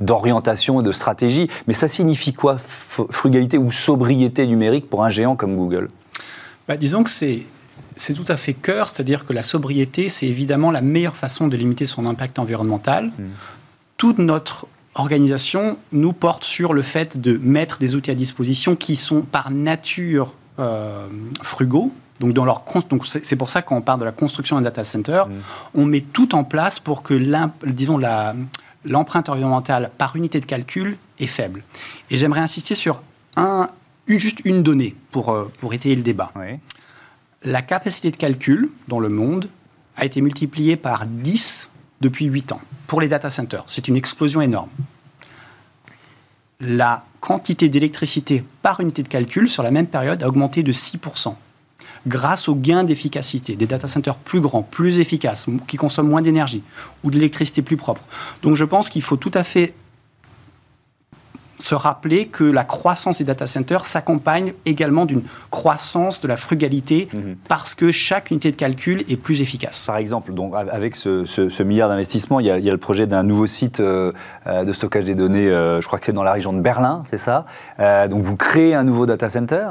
d'orientation 0.00 0.80
et 0.80 0.82
de 0.82 0.92
stratégie, 0.92 1.48
mais 1.66 1.72
ça 1.72 1.88
signifie 1.88 2.32
quoi 2.32 2.56
frugalité 2.58 3.58
ou 3.58 3.70
sobriété 3.72 4.46
numérique 4.46 4.90
pour 4.90 5.04
un 5.04 5.08
géant 5.14 5.36
comme 5.36 5.56
Google 5.56 5.88
bah, 6.68 6.76
Disons 6.76 7.04
que 7.04 7.10
c'est 7.10 7.46
c'est 7.96 8.14
tout 8.14 8.24
à 8.28 8.36
fait 8.36 8.54
cœur, 8.54 8.88
c'est-à-dire 8.88 9.24
que 9.24 9.32
la 9.32 9.42
sobriété, 9.42 10.08
c'est 10.08 10.26
évidemment 10.26 10.70
la 10.70 10.80
meilleure 10.80 11.16
façon 11.16 11.48
de 11.48 11.56
limiter 11.56 11.86
son 11.86 12.06
impact 12.06 12.38
environnemental. 12.38 13.06
Hmm. 13.06 13.30
Toute 13.96 14.18
notre 14.18 14.66
organisation 14.94 15.78
nous 15.92 16.12
porte 16.12 16.44
sur 16.44 16.72
le 16.72 16.82
fait 16.82 17.20
de 17.20 17.38
mettre 17.38 17.78
des 17.78 17.94
outils 17.94 18.10
à 18.10 18.14
disposition 18.14 18.76
qui 18.76 18.96
sont 18.96 19.22
par 19.22 19.50
nature 19.50 20.34
euh, 20.58 21.06
frugaux. 21.42 21.92
Donc, 22.20 22.32
dans 22.32 22.44
leur 22.44 22.62
donc 22.88 23.06
c'est 23.06 23.36
pour 23.36 23.50
ça 23.50 23.62
qu'on 23.62 23.80
parle 23.80 24.00
de 24.00 24.04
la 24.04 24.12
construction 24.12 24.56
d'un 24.56 24.62
data 24.62 24.84
center, 24.84 25.24
hmm. 25.28 25.80
on 25.80 25.84
met 25.84 26.00
tout 26.00 26.34
en 26.34 26.44
place 26.44 26.78
pour 26.78 27.02
que 27.02 27.14
disons 27.66 28.00
l'empreinte 28.84 29.28
environnementale 29.28 29.90
par 29.98 30.16
unité 30.16 30.40
de 30.40 30.46
calcul 30.46 30.96
est 31.18 31.26
faible. 31.26 31.64
Et 32.10 32.16
j'aimerais 32.16 32.40
insister 32.40 32.74
sur 32.74 33.02
un, 33.36 33.68
juste 34.06 34.40
une 34.44 34.62
donnée 34.62 34.94
pour, 35.10 35.30
euh, 35.30 35.50
pour 35.60 35.74
étayer 35.74 35.96
le 35.96 36.02
débat. 36.02 36.32
La 37.42 37.62
capacité 37.62 38.10
de 38.10 38.16
calcul 38.16 38.70
dans 38.88 39.00
le 39.00 39.08
monde 39.08 39.48
a 39.96 40.04
été 40.04 40.20
multipliée 40.20 40.76
par 40.76 41.06
10 41.06 41.68
depuis 42.00 42.26
8 42.26 42.52
ans 42.52 42.60
pour 42.86 43.00
les 43.00 43.08
data 43.08 43.30
centers. 43.30 43.64
C'est 43.66 43.88
une 43.88 43.96
explosion 43.96 44.40
énorme. 44.40 44.70
La 46.60 47.04
quantité 47.20 47.68
d'électricité 47.68 48.44
par 48.62 48.80
unité 48.80 49.02
de 49.02 49.08
calcul 49.08 49.48
sur 49.48 49.62
la 49.62 49.70
même 49.70 49.86
période 49.86 50.22
a 50.22 50.28
augmenté 50.28 50.62
de 50.62 50.72
6% 50.72 51.34
grâce 52.06 52.48
au 52.48 52.54
gain 52.54 52.84
d'efficacité, 52.84 53.56
des 53.56 53.66
data 53.66 53.88
centers 53.88 54.16
plus 54.16 54.40
grands, 54.40 54.62
plus 54.62 54.98
efficaces, 54.98 55.46
qui 55.66 55.76
consomment 55.76 56.10
moins 56.10 56.22
d'énergie, 56.22 56.62
ou 57.02 57.10
de 57.10 57.16
l'électricité 57.16 57.62
plus 57.62 57.76
propre. 57.76 58.02
Donc 58.42 58.56
je 58.56 58.64
pense 58.64 58.90
qu'il 58.90 59.02
faut 59.02 59.16
tout 59.16 59.30
à 59.34 59.42
fait 59.42 59.74
se 61.64 61.74
rappeler 61.74 62.26
que 62.26 62.44
la 62.44 62.62
croissance 62.62 63.18
des 63.18 63.24
data 63.24 63.46
centers 63.46 63.86
s'accompagne 63.86 64.52
également 64.66 65.06
d'une 65.06 65.22
croissance 65.50 66.20
de 66.20 66.28
la 66.28 66.36
frugalité 66.36 67.08
mhm. 67.10 67.36
parce 67.48 67.74
que 67.74 67.90
chaque 67.90 68.30
unité 68.30 68.50
de 68.50 68.56
calcul 68.56 69.02
est 69.08 69.16
plus 69.16 69.40
efficace. 69.40 69.86
Par 69.86 69.96
exemple, 69.96 70.34
donc, 70.34 70.52
avec 70.54 70.94
ce, 70.94 71.62
milliard 71.62 71.88
d'investissements, 71.88 72.38
il, 72.40 72.46
y 72.46 72.50
a 72.50 72.58
le 72.58 72.76
projet 72.76 73.06
d'un 73.06 73.22
nouveau 73.22 73.46
site 73.46 73.80
euh, 73.80 74.12
euh, 74.46 74.64
de 74.64 74.72
stockage 74.74 75.04
des 75.04 75.14
données, 75.14 75.48
euh, 75.48 75.80
je 75.80 75.86
crois 75.86 75.98
que 75.98 76.04
c'est 76.04 76.12
dans 76.12 76.22
la 76.22 76.32
région 76.32 76.52
de 76.52 76.60
Berlin, 76.60 77.02
c'est 77.06 77.18
ça? 77.18 77.46
Donc 77.78 78.22
vous 78.22 78.36
créez 78.36 78.74
un 78.74 78.84
nouveau 78.84 79.06
data 79.06 79.30
center. 79.30 79.68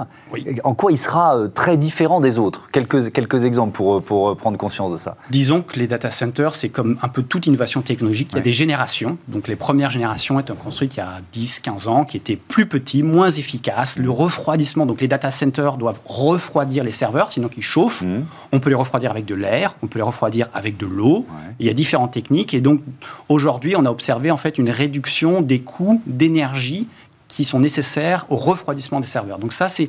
En 0.64 0.74
quoi 0.74 0.92
il 0.92 0.98
sera 0.98 1.38
très 1.54 1.78
différent 1.78 2.22
des 2.22 2.40
autres? 2.40 2.70
Quelques, 2.72 3.12
quelques 3.12 3.44
exemples 3.44 3.74
pour, 3.74 4.02
pour 4.02 4.36
prendre 4.36 4.58
conscience 4.58 4.92
de 4.92 4.98
ça. 4.98 5.16
Disons 5.30 5.62
que 5.62 5.78
les 5.78 5.88
data 5.88 6.10
centers, 6.10 6.56
c'est 6.56 6.70
comme 6.70 6.98
un 7.04 7.08
peu 7.08 7.22
toute 7.22 7.46
innovation 7.46 7.82
technologique. 7.82 8.30
Il 8.32 8.38
y 8.38 8.40
a 8.40 8.42
des 8.42 8.54
générations. 8.54 9.18
Donc 9.28 9.48
les 9.48 9.56
premières 9.56 9.92
générations 9.92 10.40
étaient 10.40 10.54
construites 10.54 10.96
il 10.96 11.00
y 11.00 11.04
a 11.04 11.20
10, 11.32 11.60
15 11.60 11.83
ans, 11.88 12.06
qui 12.06 12.18
étaient 12.18 12.36
plus 12.36 12.66
petits, 12.66 13.04
moins 13.04 13.30
efficaces. 13.30 13.98
Le 13.98 14.10
refroidissement, 14.10 14.86
donc 14.86 15.02
les 15.02 15.08
data 15.08 15.32
centers 15.32 15.78
doivent 15.78 16.00
refroidir 16.06 16.84
les 16.84 16.92
serveurs, 16.92 17.30
sinon 17.30 17.50
ils 17.56 17.64
chauffent. 17.64 18.02
Mmh. 18.02 18.26
On 18.52 18.60
peut 18.60 18.70
les 18.70 18.76
refroidir 18.76 19.12
avec 19.12 19.26
de 19.26 19.36
l'air, 19.36 19.76
on 19.82 19.88
peut 19.88 20.00
les 20.00 20.04
refroidir 20.04 20.50
avec 20.54 20.78
de 20.78 20.86
l'eau. 20.86 21.26
Il 21.60 21.68
y 21.68 21.70
a 21.70 21.74
différentes 21.74 22.12
techniques. 22.12 22.54
Et 22.54 22.62
donc 22.62 22.82
aujourd'hui, 23.30 23.76
on 23.76 23.86
a 23.86 23.90
observé 23.90 24.32
en 24.32 24.38
fait 24.38 24.58
une 24.58 24.70
réduction 24.70 25.42
des 25.42 25.60
coûts 25.60 26.02
d'énergie 26.06 26.88
qui 27.28 27.46
sont 27.46 27.60
nécessaires 27.60 28.26
au 28.30 28.36
refroidissement 28.36 29.00
des 29.00 29.08
serveurs. 29.08 29.40
Donc 29.40 29.54
ça, 29.54 29.70
c'est 29.70 29.88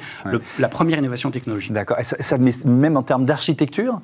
la 0.59 0.69
première 0.69 0.99
innovation 0.99 1.31
technologique. 1.31 1.73
D'accord. 1.73 1.99
Ça, 2.03 2.39
même 2.39 2.97
en 2.97 3.03
termes 3.03 3.27
d'architecture 3.27 4.01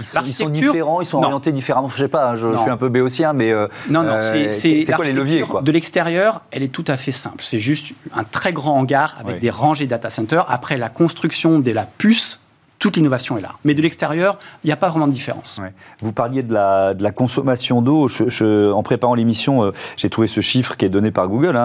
ils 0.00 0.32
sont, 0.34 0.48
différents, 0.48 1.00
ils 1.00 1.06
sont 1.06 1.22
orientés 1.22 1.52
différemment. 1.52 1.88
Je 1.88 1.96
sais 1.96 2.08
pas, 2.08 2.30
hein, 2.30 2.36
je, 2.36 2.56
suis 2.56 2.70
un 2.70 2.76
peu 2.76 2.88
béotien, 2.88 3.32
mais 3.32 3.52
euh, 3.52 3.68
non, 3.88 4.02
non, 4.02 4.18
euh, 4.20 4.50
c'est 4.50 4.84
quoi 4.94 5.04
les 5.04 5.12
leviers 5.12 5.42
quoi 5.42 5.62
De 5.62 5.72
l'extérieur, 5.72 6.42
elle 6.52 6.62
est 6.62 6.68
tout 6.68 6.84
à 6.86 6.96
fait 6.96 7.12
simple. 7.12 7.42
C'est 7.42 7.60
juste 7.60 7.92
un 8.14 8.24
très 8.24 8.52
grand 8.52 8.78
hangar 8.78 9.16
avec 9.18 9.40
des 9.40 9.50
rangées 9.50 9.86
data 9.86 10.10
centers. 10.10 10.44
Après 10.48 10.76
la 10.76 10.88
construction 10.88 11.58
de 11.58 11.70
la 11.70 11.84
puce, 11.84 12.43
toute 12.84 12.98
l'innovation 12.98 13.38
est 13.38 13.40
là. 13.40 13.54
Mais 13.64 13.72
de 13.72 13.80
l'extérieur, 13.80 14.38
il 14.62 14.66
n'y 14.66 14.72
a 14.74 14.76
pas 14.76 14.90
vraiment 14.90 15.06
de 15.06 15.12
différence. 15.12 15.58
Vous 16.02 16.12
parliez 16.12 16.42
de 16.42 16.52
la, 16.52 16.92
de 16.92 17.02
la 17.02 17.12
consommation 17.12 17.80
d'eau. 17.80 18.08
en 18.74 18.82
préparant 18.82 19.14
l'émission, 19.14 19.64
euh, 19.64 19.70
j'ai 19.96 20.10
trouvé 20.10 20.26
ce 20.26 20.42
chiffre 20.42 20.76
qui 20.76 20.84
est 20.84 20.90
donné 20.90 21.10
par 21.10 21.28
Google. 21.28 21.58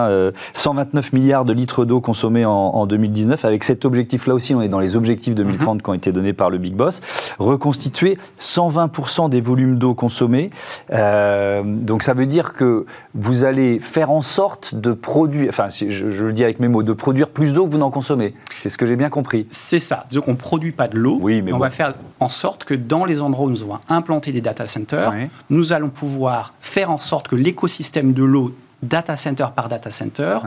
129 0.54 1.04
hein, 1.04 1.10
euh, 1.14 1.18
milliards 1.20 1.44
de 1.44 1.52
litres 1.52 1.84
d'eau 1.84 2.00
consommés 2.00 2.46
en, 2.46 2.86
2019. 2.86 3.44
Avec 3.44 3.66
cet 3.66 3.84
objectif-là 3.84 4.34
aussi, 4.34 4.56
on 4.56 4.62
est 4.62 4.70
dans 4.70 4.80
les 4.80 4.96
objectifs 4.96 5.36
2030 5.36 5.76
mhm. 5.76 5.82
qui 5.82 5.90
ont 5.90 5.94
été 5.94 6.14
donnés 6.14 6.32
par 6.32 6.50
le 6.50 6.58
Big 6.58 6.74
Boss. 6.74 7.02
Reconstituer 7.38 8.18
120% 8.40 9.30
des 9.30 9.42
volumes 9.42 9.78
d'eau 9.78 9.96
consommés. 9.96 10.52
Euh, 10.94 11.64
donc 11.66 12.04
ça 12.04 12.14
veut 12.14 12.28
dire 12.28 12.54
que 12.54 12.86
vous 13.14 13.44
allez 13.44 13.82
faire 13.82 14.10
en 14.10 14.22
sorte 14.22 14.74
de 14.74 14.94
produire, 14.94 15.50
enfin 15.50 15.68
je, 15.68 15.90
je 15.90 16.26
le 16.26 16.32
dis 16.32 16.46
avec 16.46 16.62
mes 16.62 16.70
mots, 16.70 16.82
de 16.82 16.94
produire 16.94 17.28
plus 17.28 17.54
d'eau 17.54 17.66
que 17.66 17.72
vous 17.72 17.78
n'en 17.78 17.92
consommez. 17.92 18.36
C'est 18.62 18.70
ce 18.70 18.78
que 18.78 18.86
j'ai 18.86 18.96
bien 18.96 19.10
compris. 19.10 19.44
C'est 19.50 19.80
ça. 19.80 20.06
Donc 20.14 20.30
on 20.30 20.32
ne 20.32 20.38
produit 20.38 20.72
pas 20.72 20.88
de 20.88 20.98
l'eau 20.98 21.09
oui, 21.22 21.42
mais 21.42 21.54
on 21.54 21.58
va 21.58 21.70
faire 21.70 21.94
en 22.20 22.30
sorte 22.30 22.64
que 22.64 22.74
dans 22.74 23.06
les 23.06 23.22
endroits 23.22 23.46
où 23.46 23.50
nous 23.50 23.64
allons 23.64 23.80
implanter 23.90 24.32
des 24.32 24.42
data 24.42 24.68
centers, 24.68 25.14
nous 25.50 25.74
allons 25.74 25.90
pouvoir 25.90 26.54
faire 26.62 26.92
en 26.92 26.98
sorte 26.98 27.28
que 27.28 27.36
l'écosystème 27.36 28.14
de 28.14 28.24
l'eau 28.24 28.54
data 28.82 29.18
center 29.18 29.48
par 29.56 29.68
data 29.68 29.92
center 29.92 30.40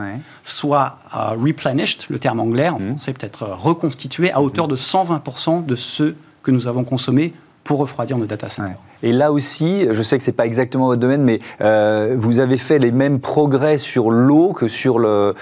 soit 0.43 0.97
euh, 1.15 1.35
replenished, 1.39 2.05
le 2.09 2.17
terme 2.17 2.39
anglais 2.39 2.69
en 2.69 2.79
mmh. 2.79 2.87
français 2.87 3.13
peut-être 3.13 3.43
euh, 3.43 3.53
reconstitué 3.53 4.31
à 4.31 4.41
hauteur 4.41 4.67
de 4.67 4.75
120% 4.75 5.65
de 5.65 5.75
ce 5.75 6.15
que 6.41 6.51
nous 6.51 6.67
avons 6.67 6.83
consommé 6.83 7.33
pour 7.63 7.79
refroidir 7.79 8.17
nos 8.17 8.25
data 8.25 8.49
centers. 8.49 8.75
Et 9.03 9.11
là 9.11 9.33
aussi, 9.33 9.85
je 9.91 10.01
sais 10.01 10.17
que 10.17 10.23
ce 10.23 10.31
n'est 10.31 10.35
pas 10.35 10.45
exactement 10.45 10.87
votre 10.87 11.01
domaine, 11.01 11.23
mais 11.23 11.39
euh, 11.59 12.15
vous 12.17 12.39
avez 12.39 12.57
fait 12.57 12.79
les 12.79 12.91
mêmes 12.91 13.19
progrès 13.19 13.77
sur 13.77 14.09
l'eau 14.11 14.53
que 14.53 14.69
sur 14.69 14.97
euh, 14.99 15.33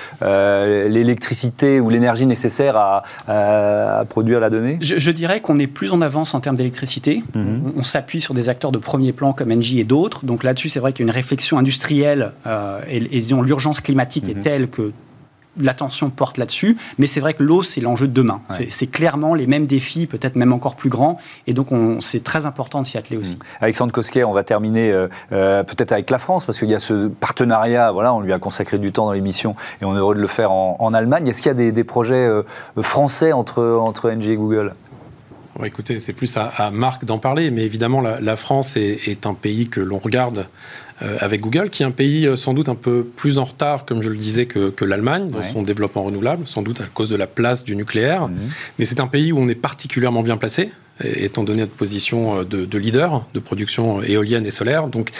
l'électricité 0.89 1.79
ou 1.79 1.89
l'énergie 1.91 2.25
nécessaire 2.25 2.75
à, 2.75 4.03
produire 4.09 4.39
la 4.39 4.49
donnée? 4.49 4.77
Je, 4.81 5.11
dirais 5.11 5.41
qu'on 5.41 5.59
est 5.59 5.67
plus 5.67 5.91
en 5.93 6.01
avance 6.01 6.33
en 6.33 6.39
termes 6.39 6.55
d'électricité. 6.55 7.23
Mhm. 7.35 7.73
On, 7.77 7.83
s'appuie 7.83 8.21
sur 8.21 8.33
des 8.33 8.49
acteurs 8.49 8.71
de 8.71 8.79
premier 8.79 9.11
plan 9.11 9.33
comme 9.33 9.51
Engie 9.51 9.79
et 9.79 9.83
d'autres. 9.83 10.25
Donc 10.25 10.43
là-dessus, 10.43 10.69
c'est 10.69 10.79
vrai 10.79 10.91
qu'il 10.91 11.05
y 11.05 11.09
a 11.09 11.11
une 11.11 11.15
réflexion 11.15 11.57
industrielle 11.57 12.31
euh, 12.47 12.79
et, 12.89 12.99
disons 12.99 13.43
l'urgence 13.43 13.79
climatique 13.79 14.27
est 14.27 14.35
mhm. 14.35 14.41
telle 14.41 14.67
que 14.69 14.91
l'attention 15.59 16.09
porte 16.09 16.37
là-dessus, 16.37 16.77
mais 16.97 17.07
c'est 17.07 17.19
vrai 17.19 17.33
que 17.33 17.43
l'eau, 17.43 17.63
c'est 17.63 17.81
l'enjeu 17.81 18.07
de 18.07 18.13
demain. 18.13 18.41
C'est 18.49 18.87
clairement 18.87 19.33
les 19.35 19.47
mêmes 19.47 19.67
défis, 19.67 20.07
peut-être 20.07 20.35
même 20.35 20.53
encore 20.53 20.75
plus 20.75 20.89
grands, 20.89 21.19
et 21.47 21.53
donc 21.53 21.69
c'est 21.99 22.23
très 22.23 22.45
important 22.45 22.81
de 22.81 22.85
s'y 22.85 22.97
atteler 22.97 23.17
aussi. 23.17 23.35
Mmh. 23.35 23.39
Alexandre 23.61 23.91
Cosquet, 23.91 24.23
on 24.23 24.33
va 24.33 24.43
terminer 24.43 24.91
euh, 24.91 25.07
euh, 25.31 25.63
peut-être 25.63 25.91
avec 25.91 26.09
la 26.09 26.17
France, 26.17 26.45
parce 26.45 26.59
qu'il 26.59 26.69
y 26.69 26.75
a 26.75 26.79
ce 26.79 27.07
partenariat, 27.07 27.91
voilà, 27.91 28.13
on 28.13 28.21
lui 28.21 28.33
a 28.33 28.39
consacré 28.39 28.77
du 28.77 28.91
temps 28.91 29.05
dans 29.05 29.13
l'émission, 29.13 29.55
et 29.81 29.85
on 29.85 29.95
est 29.95 29.99
heureux 29.99 30.15
de 30.15 30.21
le 30.21 30.27
faire 30.27 30.51
en, 30.51 30.91
Allemagne. 30.91 31.27
Est-ce 31.27 31.41
qu'il 31.41 31.47
y 31.47 31.67
a 31.67 31.71
des, 31.71 31.83
projets 31.85 32.27
euh, 32.27 32.43
français 32.81 33.31
entre, 33.31 33.63
entre 33.63 34.11
NG 34.11 34.27
et 34.27 34.35
Google? 34.35 34.73
Écoutez, 35.63 35.99
c'est 35.99 36.13
plus 36.13 36.35
à, 36.37 36.71
Marc 36.71 37.05
d'en 37.05 37.17
parler, 37.17 37.51
mais 37.51 37.63
évidemment, 37.63 38.01
la, 38.01 38.35
France 38.35 38.77
est, 38.77 39.07
est, 39.07 39.25
un 39.25 39.33
pays 39.33 39.67
que 39.67 39.79
l'on 39.79 39.97
regarde 39.97 40.47
euh, 41.03 41.17
avec 41.19 41.41
Google, 41.41 41.69
qui 41.69 41.81
est 41.83 41.85
un 41.85 41.91
pays 41.91 42.27
euh, 42.27 42.35
sans 42.35 42.53
doute 42.53 42.69
un 42.69 42.75
peu 42.75 43.03
plus 43.03 43.39
en 43.39 43.43
retard, 43.43 43.85
comme 43.85 44.03
je 44.03 44.09
le 44.09 44.17
disais, 44.17 44.45
que, 44.45 44.85
l'Allemagne 44.85 45.27
dans 45.29 45.41
son 45.41 45.61
développement 45.63 46.03
renouvelable, 46.03 46.47
sans 46.47 46.61
doute 46.61 46.81
à 46.81 46.85
cause 46.85 47.09
de 47.09 47.15
la 47.15 47.27
place 47.27 47.63
du 47.63 47.75
nucléaire. 47.75 48.27
Mhm. 48.27 48.37
Mais 48.77 48.85
c'est 48.85 48.99
un 48.99 49.07
pays 49.07 49.31
où 49.31 49.39
on 49.39 49.47
est 49.47 49.55
particulièrement 49.55 50.23
bien 50.23 50.37
placé 50.37 50.71
étant 51.03 51.43
donné 51.43 51.61
notre 51.61 51.71
position 51.71 52.39
euh, 52.39 52.43
de, 52.43 52.65
de, 52.65 52.77
leader 52.77 53.25
de 53.33 53.39
production 53.39 54.03
éolienne 54.03 54.45
et 54.45 54.51
solaire. 54.51 54.87
Donc 54.87 55.11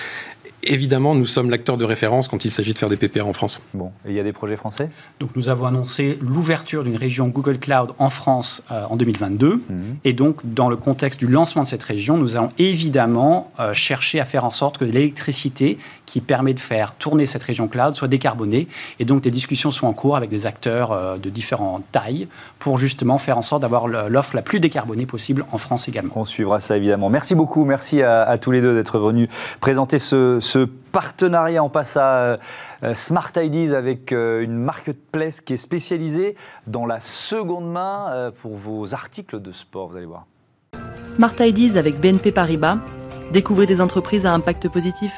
évidemment, 0.64 1.16
nous 1.16 1.26
sommes 1.26 1.50
l'acteur 1.50 1.78
de 1.78 1.86
référence 1.86 2.28
quand 2.28 2.46
il 2.46 2.52
s'agit 2.52 2.74
de 2.74 2.78
faire 2.78 2.90
des 2.90 2.98
PPR 2.98 3.28
en 3.28 3.34
France. 3.34 3.62
Bon, 3.74 3.92
et 4.06 4.10
il 4.10 4.16
y 4.16 4.20
a 4.20 4.24
des 4.24 4.34
projets 4.34 4.56
français? 4.56 4.90
Donc 5.20 5.32
nous 5.36 5.50
avons 5.50 5.66
annoncé 5.66 6.18
l'ouverture 6.22 6.84
d'une 6.84 6.96
région 6.96 7.28
Google 7.28 7.60
Cloud 7.60 7.92
en 7.98 8.10
France 8.10 8.64
euh, 8.72 8.84
en 8.90 8.96
2022. 8.96 9.56
Mhm. 9.56 9.62
Et 10.04 10.14
donc, 10.14 10.40
dans 10.44 10.70
le 10.70 10.76
contexte 10.76 11.20
du 11.20 11.28
lancement 11.28 11.64
de 11.64 11.68
cette 11.68 11.84
région, 11.84 12.18
nous 12.18 12.36
allons 12.36 12.52
évidemment 12.58 13.52
euh, 13.60 13.74
chercher 13.74 14.20
à 14.20 14.26
faire 14.26 14.46
en 14.46 14.52
sorte 14.52 14.78
que 14.78 14.86
l'électricité 14.86 15.78
qui 16.12 16.20
permet 16.20 16.54
de 16.54 16.60
faire 16.60 16.94
tourner 16.96 17.26
cette 17.26 17.44
région 17.44 17.70
cloud 17.70 17.96
soit 17.96 18.10
décarbonée. 18.10 18.68
Et 19.00 19.06
donc, 19.06 19.22
des 19.22 19.32
discussions 19.32 19.72
sont 19.72 19.88
en 19.88 19.94
cours 19.94 20.18
avec 20.18 20.30
des 20.30 20.46
acteurs 20.46 20.92
euh, 20.92 21.18
de 21.18 21.30
différentes 21.30 21.86
tailles 21.94 22.28
pour 22.60 22.78
justement 22.78 23.18
faire 23.18 23.38
en 23.38 23.42
sorte 23.42 23.62
d'avoir 23.62 23.88
l'offre 23.88 24.36
la 24.36 24.42
plus 24.42 24.60
décarbonée 24.60 25.06
possible 25.06 25.46
en 25.54 25.58
France 25.58 25.88
également. 25.88 26.12
On 26.18 26.26
suivra 26.26 26.60
ça 26.60 26.76
évidemment. 26.76 27.10
Merci 27.10 27.34
beaucoup. 27.34 27.64
Merci 27.64 28.04
à, 28.04 28.38
tous 28.38 28.52
les 28.52 28.60
deux 28.60 28.76
d'être 28.76 29.00
venus 29.00 29.30
présenter 29.62 30.00
ce 30.00 30.40
ce 30.42 30.66
partenariat. 30.92 31.64
On 31.64 31.70
passe 31.70 31.96
à 31.96 32.38
euh, 32.84 32.94
Smart 32.94 33.32
IDs 33.34 33.74
avec 33.74 34.12
euh, 34.12 34.42
une 34.42 34.58
marketplace 34.58 35.40
qui 35.40 35.54
est 35.54 35.58
spécialisée 35.58 36.36
dans 36.68 36.86
la 36.86 37.00
seconde 37.00 37.72
main 37.72 38.32
pour 38.42 38.58
vos 38.58 38.94
articles 38.94 39.42
de 39.42 39.52
sport, 39.54 39.88
vous 39.88 39.96
allez 39.96 40.06
voir. 40.06 40.26
Smart 41.04 41.36
IDs 41.40 41.78
avec 41.78 42.02
BNP 42.02 42.34
Paribas. 42.34 42.80
Découvrez 43.32 43.66
des 43.66 43.80
entreprises 43.80 44.26
à 44.26 44.34
impact 44.34 44.68
positif. 44.68 45.14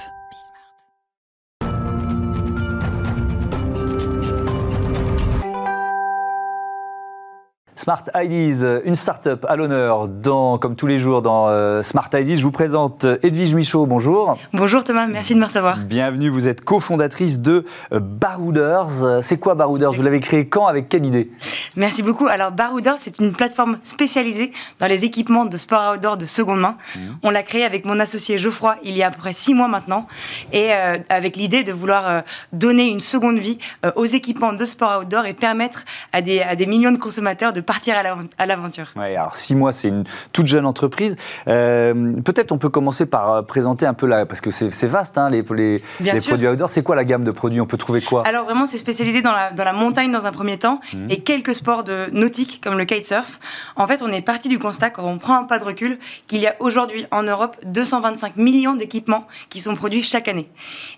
Smart 7.84 8.06
Ideas, 8.15 8.80
une 8.86 8.96
start-up 8.96 9.46
à 9.50 9.58
l'honneur, 9.58 10.08
dans, 10.08 10.58
comme 10.58 10.78
tous 10.78 10.88
les 10.88 11.00
jours 11.00 11.22
dans 11.22 11.50
euh, 11.50 11.84
Smart 11.84 12.08
Ideas. 12.13 12.38
Je 12.38 12.43
vous 12.43 12.50
présente 12.50 13.06
Edwige 13.24 13.54
Michaud, 13.56 13.86
bonjour. 13.86 14.38
Bonjour 14.54 14.86
Thomas, 14.86 15.06
merci 15.06 15.34
de 15.34 15.39
me 15.39 15.43
recevoir. 15.43 15.80
Bienvenue, 15.80 16.30
vous 16.30 16.48
êtes 16.48 16.62
cofondatrice 16.62 17.41
de 17.41 17.65
euh, 17.91 18.00
Barouders. 18.00 19.22
C'est 19.22 19.36
quoi 19.36 19.54
Barouders? 19.56 19.91
Vous 19.91 20.02
l'avez 20.02 20.22
créé 20.22 20.48
quand? 20.48 20.65
Avec 20.65 20.88
quelle 20.88 21.06
idée? 21.06 21.30
Merci 21.76 22.04
beaucoup. 22.04 22.28
Alors 22.28 22.54
Barouders, 22.54 22.96
c'est 23.00 23.19
une 23.19 23.34
plateforme 23.34 23.78
spécialisée 23.84 24.54
dans 24.80 24.88
les 24.88 25.04
équipements 25.04 25.46
de 25.46 25.58
sport 25.58 25.96
outdoor 25.96 26.15
de 26.15 26.26
seconde 26.26 26.62
main. 26.62 26.78
Mmh. 26.96 27.00
On 27.24 27.32
l'a 27.32 27.43
créé 27.43 27.65
avec 27.65 27.84
mon 27.84 28.00
associé 28.00 28.38
Geoffroy 28.38 28.78
il 28.86 28.96
y 28.96 29.04
a 29.04 29.08
à 29.08 29.12
peu 29.12 29.17
près 29.17 29.34
six 29.34 29.54
mois 29.54 29.67
maintenant, 29.67 30.08
et 30.54 30.69
euh, 30.72 31.00
avec 31.10 31.36
l'idée 31.36 31.63
de 31.63 31.74
vouloir 31.74 32.24
donner 32.54 32.88
une 32.88 33.02
seconde 33.02 33.39
vie 33.39 33.58
aux 33.98 34.06
équipements 34.06 34.54
de 34.54 34.63
sport 34.63 35.02
outdoor 35.02 35.26
et 35.26 35.34
permettre 35.34 35.84
à 36.13 36.22
des, 36.22 36.39
à 36.39 36.56
des 36.56 36.65
millions 36.65 36.93
de 36.93 36.98
consommateurs 36.98 37.52
de 37.52 37.60
partir 37.73 37.95
à 38.38 38.45
l'aventure. 38.45 38.88
Ouais, 38.95 39.15
alors 39.15 39.36
six 39.36 39.55
mois, 39.55 39.71
c'est 39.71 39.88
une 39.88 40.03
toute 40.31 40.45
jeune 40.45 40.65
entreprise. 40.65 41.15
Euh, 41.47 42.13
peut-être 42.21 42.51
on 42.51 42.59
peut 42.59 42.69
commencer 42.69 43.07
par 43.07 43.33
euh, 43.33 43.41
présenter 43.41 43.88
un 43.88 43.95
peu 43.95 44.05
la, 44.05 44.27
parce 44.27 44.41
que 44.41 44.51
c'est 44.51 44.88
vaste, 44.88 45.17
hein, 45.17 45.31
les, 45.31 45.43
les, 45.55 45.81
les 45.99 46.21
produits 46.21 46.47
outdoor. 46.47 46.69
C'est 46.69 46.83
quoi 46.83 46.95
la 46.95 47.03
gamme 47.03 47.23
de 47.23 47.31
produits? 47.31 47.59
On 47.62 47.65
peut 47.65 47.77
trouver 47.77 48.01
quoi? 48.01 48.27
Alors 48.27 48.45
vraiment, 48.45 48.67
c'est 48.67 48.77
spécialisé 48.77 49.23
dans 49.23 49.31
la, 49.31 49.51
dans 49.51 49.63
la 49.63 49.73
montagne 49.73 50.12
dans 50.12 50.27
un 50.27 50.31
premier 50.31 50.59
temps 50.59 50.81
mmh. 50.93 51.07
et 51.09 51.23
quelques 51.23 51.55
sports 51.55 51.83
de 51.83 52.09
nautiques 52.12 52.62
comme 52.63 52.77
le 52.77 52.86
kitesurf. 52.86 53.39
En 53.75 53.88
fait, 53.88 54.03
on 54.03 54.12
est 54.12 54.21
parti 54.21 54.49
du 54.49 54.59
constat 54.59 54.91
quand 54.91 55.03
on 55.03 55.17
prend 55.17 55.39
un 55.39 55.43
pas 55.45 55.57
de 55.57 55.63
recul 55.63 55.97
qu'il 56.27 56.41
y 56.41 56.47
a 56.47 56.55
aujourd'hui 56.59 57.07
en 57.09 57.23
Europe 57.23 57.57
225 57.65 58.36
millions 58.36 58.75
d'équipements 58.75 59.25
qui 59.49 59.59
sont 59.59 59.75
produits 59.75 60.03
chaque 60.03 60.27
année. 60.27 60.47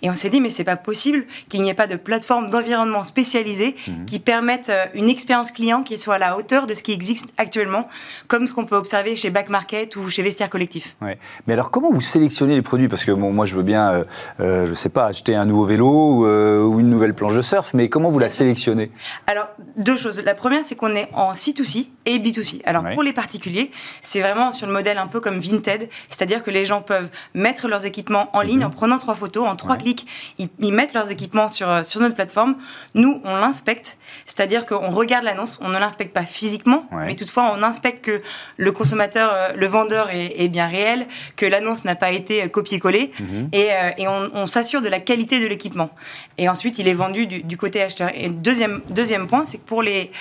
Et 0.02 0.10
on 0.10 0.16
s'est 0.16 0.30
dit 0.30 0.42
mais 0.42 0.50
c'est 0.50 0.66
pas 0.66 0.76
possible 0.76 1.26
qu'il 1.48 1.62
n'y 1.62 1.70
ait 1.70 1.74
pas 1.74 1.88
de 1.88 1.96
plateforme 1.96 2.50
d'environnement 2.50 3.06
spécialisée 3.06 3.78
mmh. 3.88 4.06
qui 4.06 4.20
permette 4.20 4.68
euh, 4.70 4.86
une 4.94 5.08
expérience 5.08 5.52
client 5.52 5.82
qui 5.82 5.98
soit 5.98 6.16
à 6.16 6.20
la 6.20 6.38
hauteur 6.38 6.65
de 6.68 6.74
ce 6.74 6.84
qui 6.84 6.92
existe 6.92 7.30
actuellement, 7.38 7.88
comme 8.28 8.48
ce 8.48 8.54
qu'on 8.54 8.66
peut 8.66 8.76
observer 8.76 9.16
chez 9.16 9.30
Back 9.30 9.50
Market 9.50 9.96
ou 9.96 10.10
chez 10.10 10.22
Vestiaire 10.24 10.50
Collectif. 10.50 10.96
Ouais. 11.02 11.18
Mais 11.48 11.54
alors, 11.54 11.72
comment 11.72 11.92
vous 11.92 12.02
sélectionnez 12.02 12.56
les 12.56 12.62
produits? 12.62 12.88
Parce 12.88 13.04
que 13.04 13.12
bon, 13.12 13.32
moi, 13.32 13.46
je 13.46 13.56
veux 13.56 13.64
bien, 13.64 13.92
euh, 13.92 14.04
euh, 14.40 14.66
je 14.66 14.74
sais 14.74 14.90
pas, 14.90 15.06
acheter 15.06 15.36
un 15.36 15.46
nouveau 15.46 15.66
vélo 15.66 15.88
ou, 15.88 16.26
euh, 16.26 16.64
ou, 16.64 16.80
une 16.80 16.90
nouvelle 16.90 17.14
planche 17.14 17.36
de 17.36 17.42
surf, 17.42 17.74
mais 17.74 17.90
comment 17.90 18.10
vous 18.10 18.20
la 18.20 18.30
sélectionnez? 18.30 18.92
Alors, 19.28 19.48
deux 19.78 19.98
choses. 19.98 20.22
La 20.24 20.36
première, 20.36 20.62
c'est 20.66 20.76
qu'on 20.76 20.96
est 20.96 21.10
en 21.14 21.34
C2C 21.34 21.88
et 22.06 22.20
B2C. 22.20 22.62
Alors, 22.66 22.84
ouais. 22.84 22.94
pour 22.94 23.04
les 23.04 23.14
particuliers, 23.14 23.72
c'est 24.02 24.22
vraiment 24.22 24.52
sur 24.52 24.68
le 24.68 24.74
modèle 24.74 24.98
un 24.98 25.08
peu 25.08 25.20
comme 25.20 25.40
Vinted, 25.40 25.90
c'est-à-dire 26.10 26.44
que 26.44 26.52
les 26.52 26.66
gens 26.66 26.82
peuvent 26.82 27.10
mettre 27.34 27.68
leurs 27.68 27.86
équipements 27.86 28.30
en 28.34 28.42
ligne 28.42 28.62
-hmm. 28.62 28.68
en 28.68 28.70
prenant 28.70 28.98
trois 28.98 29.16
photos, 29.16 29.48
en 29.48 29.56
trois 29.56 29.72
ouais. 29.72 29.82
clics, 29.82 30.08
ils, 30.38 30.50
ils, 30.60 30.74
mettent 30.74 30.94
leurs 30.94 31.12
équipements 31.12 31.50
sur, 31.50 31.86
sur 31.86 32.02
notre 32.02 32.16
plateforme. 32.16 32.56
Nous, 32.94 33.22
on 33.24 33.36
l'inspecte, 33.38 33.98
c'est-à-dire 34.26 34.66
qu'on 34.66 34.90
regarde 34.90 35.24
l'annonce, 35.24 35.60
on 35.62 35.70
ne 35.70 35.80
l'inspecte 35.80 36.14
pas 36.14 36.26
physiquement, 36.26 36.55
ouais. 36.92 37.06
mais 37.08 37.16
toutefois, 37.16 37.54
on 37.58 37.64
inspecte 37.64 38.04
que 38.06 38.22
le 38.58 38.72
consommateur, 38.72 39.54
le 39.56 39.68
vendeur 39.68 40.10
est, 40.12 40.34
est 40.44 40.48
bien 40.48 40.68
réel, 40.68 41.08
que 41.36 41.46
l'annonce 41.46 41.86
n'a 41.86 41.96
pas 41.96 42.12
été 42.12 42.48
copié-collé, 42.50 43.12
mm 43.20 43.26
-hmm. 43.26 43.48
et, 43.52 43.68
euh, 43.72 44.02
et, 44.02 44.08
on, 44.08 44.30
on 44.34 44.48
s'assure 44.48 44.82
de 44.82 44.90
la 44.90 45.00
qualité 45.00 45.40
de 45.40 45.48
l'équipement. 45.48 45.90
Et 46.38 46.48
ensuite, 46.50 46.80
il 46.80 46.88
est 46.88 46.94
vendu 46.94 47.28
du, 47.28 47.44
du 47.44 47.58
côté 47.58 47.82
acheteur. 47.82 48.10
Et 48.14 48.30
deuxième, 48.30 48.82
deuxième 48.90 49.26
point, 49.28 49.44
c'est 49.46 49.58
que 49.62 49.68
pour 49.74 49.82
les, 49.84 50.12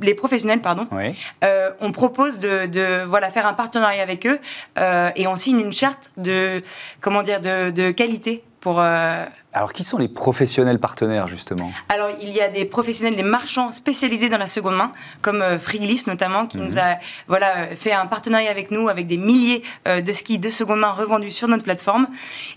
les 0.00 0.14
professionnels, 0.14 0.60
pardon, 0.60 0.86
ouais. 0.92 1.14
euh, 1.44 1.70
on 1.80 1.90
propose 1.92 2.38
de, 2.38 2.66
de, 2.66 3.04
voilà, 3.04 3.30
faire 3.30 3.46
un 3.46 3.54
partenariat 3.62 4.02
avec 4.02 4.26
eux 4.26 4.38
euh, 4.78 5.10
et 5.20 5.26
on 5.26 5.36
signe 5.36 5.60
une 5.60 5.72
charte 5.72 6.04
de, 6.16 6.62
comment 7.00 7.22
dire, 7.22 7.40
de, 7.40 7.70
de 7.70 7.90
qualité 7.90 8.42
pour... 8.60 8.76
Euh, 8.80 9.24
alors, 9.54 9.72
qui 9.72 9.82
sont 9.82 9.96
les 9.96 10.08
professionnels 10.08 10.78
partenaires, 10.78 11.26
justement? 11.26 11.70
Alors, 11.88 12.10
il 12.20 12.28
y 12.28 12.40
a 12.42 12.48
des 12.48 12.66
professionnels, 12.66 13.16
des 13.16 13.22
marchands 13.22 13.72
spécialisés 13.72 14.28
dans 14.28 14.36
la 14.36 14.46
seconde 14.46 14.76
main, 14.76 14.92
comme 15.22 15.40
euh, 15.40 15.58
Friglis 15.58 16.04
notamment, 16.06 16.46
qui 16.46 16.58
mmh. 16.58 16.64
nous 16.64 16.78
a 16.78 16.98
voilà, 17.28 17.68
fait 17.74 17.92
un 17.92 18.04
partenariat 18.04 18.50
avec 18.50 18.70
nous, 18.70 18.90
avec 18.90 19.06
des 19.06 19.16
milliers 19.16 19.62
euh, 19.88 20.02
de 20.02 20.12
skis 20.12 20.38
de 20.38 20.50
seconde 20.50 20.80
main 20.80 20.90
revendus 20.90 21.30
sur 21.30 21.48
notre 21.48 21.64
plateforme. 21.64 22.08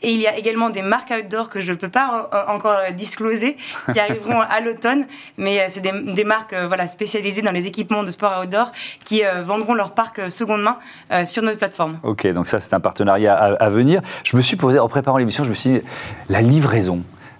Et 0.01 0.11
il 0.11 0.19
y 0.19 0.27
a 0.27 0.37
également 0.37 0.69
des 0.69 0.81
marques 0.81 1.13
outdoor 1.17 1.47
que 1.47 1.61
je 1.61 1.71
ne 1.71 1.77
peux 1.77 1.87
pas 1.87 2.29
euh, 2.33 2.53
encore 2.53 2.77
discloser, 2.95 3.55
qui 3.93 3.99
arriveront 4.01 4.41
à 4.41 4.59
l'automne, 4.59 5.07
mais 5.37 5.69
c'est 5.69 5.81
des, 5.81 5.93
des, 5.93 6.23
marques 6.25 6.53
voilà, 6.53 6.87
spécialisées 6.87 7.41
dans 7.41 7.53
les 7.53 7.67
équipements 7.67 8.03
de 8.03 8.11
sport 8.11 8.41
outdoor 8.41 8.73
qui 9.05 9.21
vendront 9.43 9.73
leur 9.73 9.93
parc 9.93 10.29
seconde 10.29 10.61
main 10.61 10.77
sur 11.25 11.41
notre 11.41 11.57
plateforme. 11.57 11.99
Ok, 12.03 12.27
donc 12.27 12.47
ça, 12.47 12.59
c'est 12.59 12.73
un 12.73 12.79
partenariat 12.79 13.33
à, 13.33 13.53
à 13.53 13.69
venir. 13.69 14.01
Je 14.23 14.35
me 14.35 14.41
suis 14.41 14.57
posé, 14.57 14.77
en 14.77 14.89
préparant 14.89 15.17
l'émission, 15.17 15.43
je 15.43 15.49
me 15.49 15.53
suis 15.53 15.69
dit, 15.71 15.81
la 16.29 16.41
livraison 16.41 16.90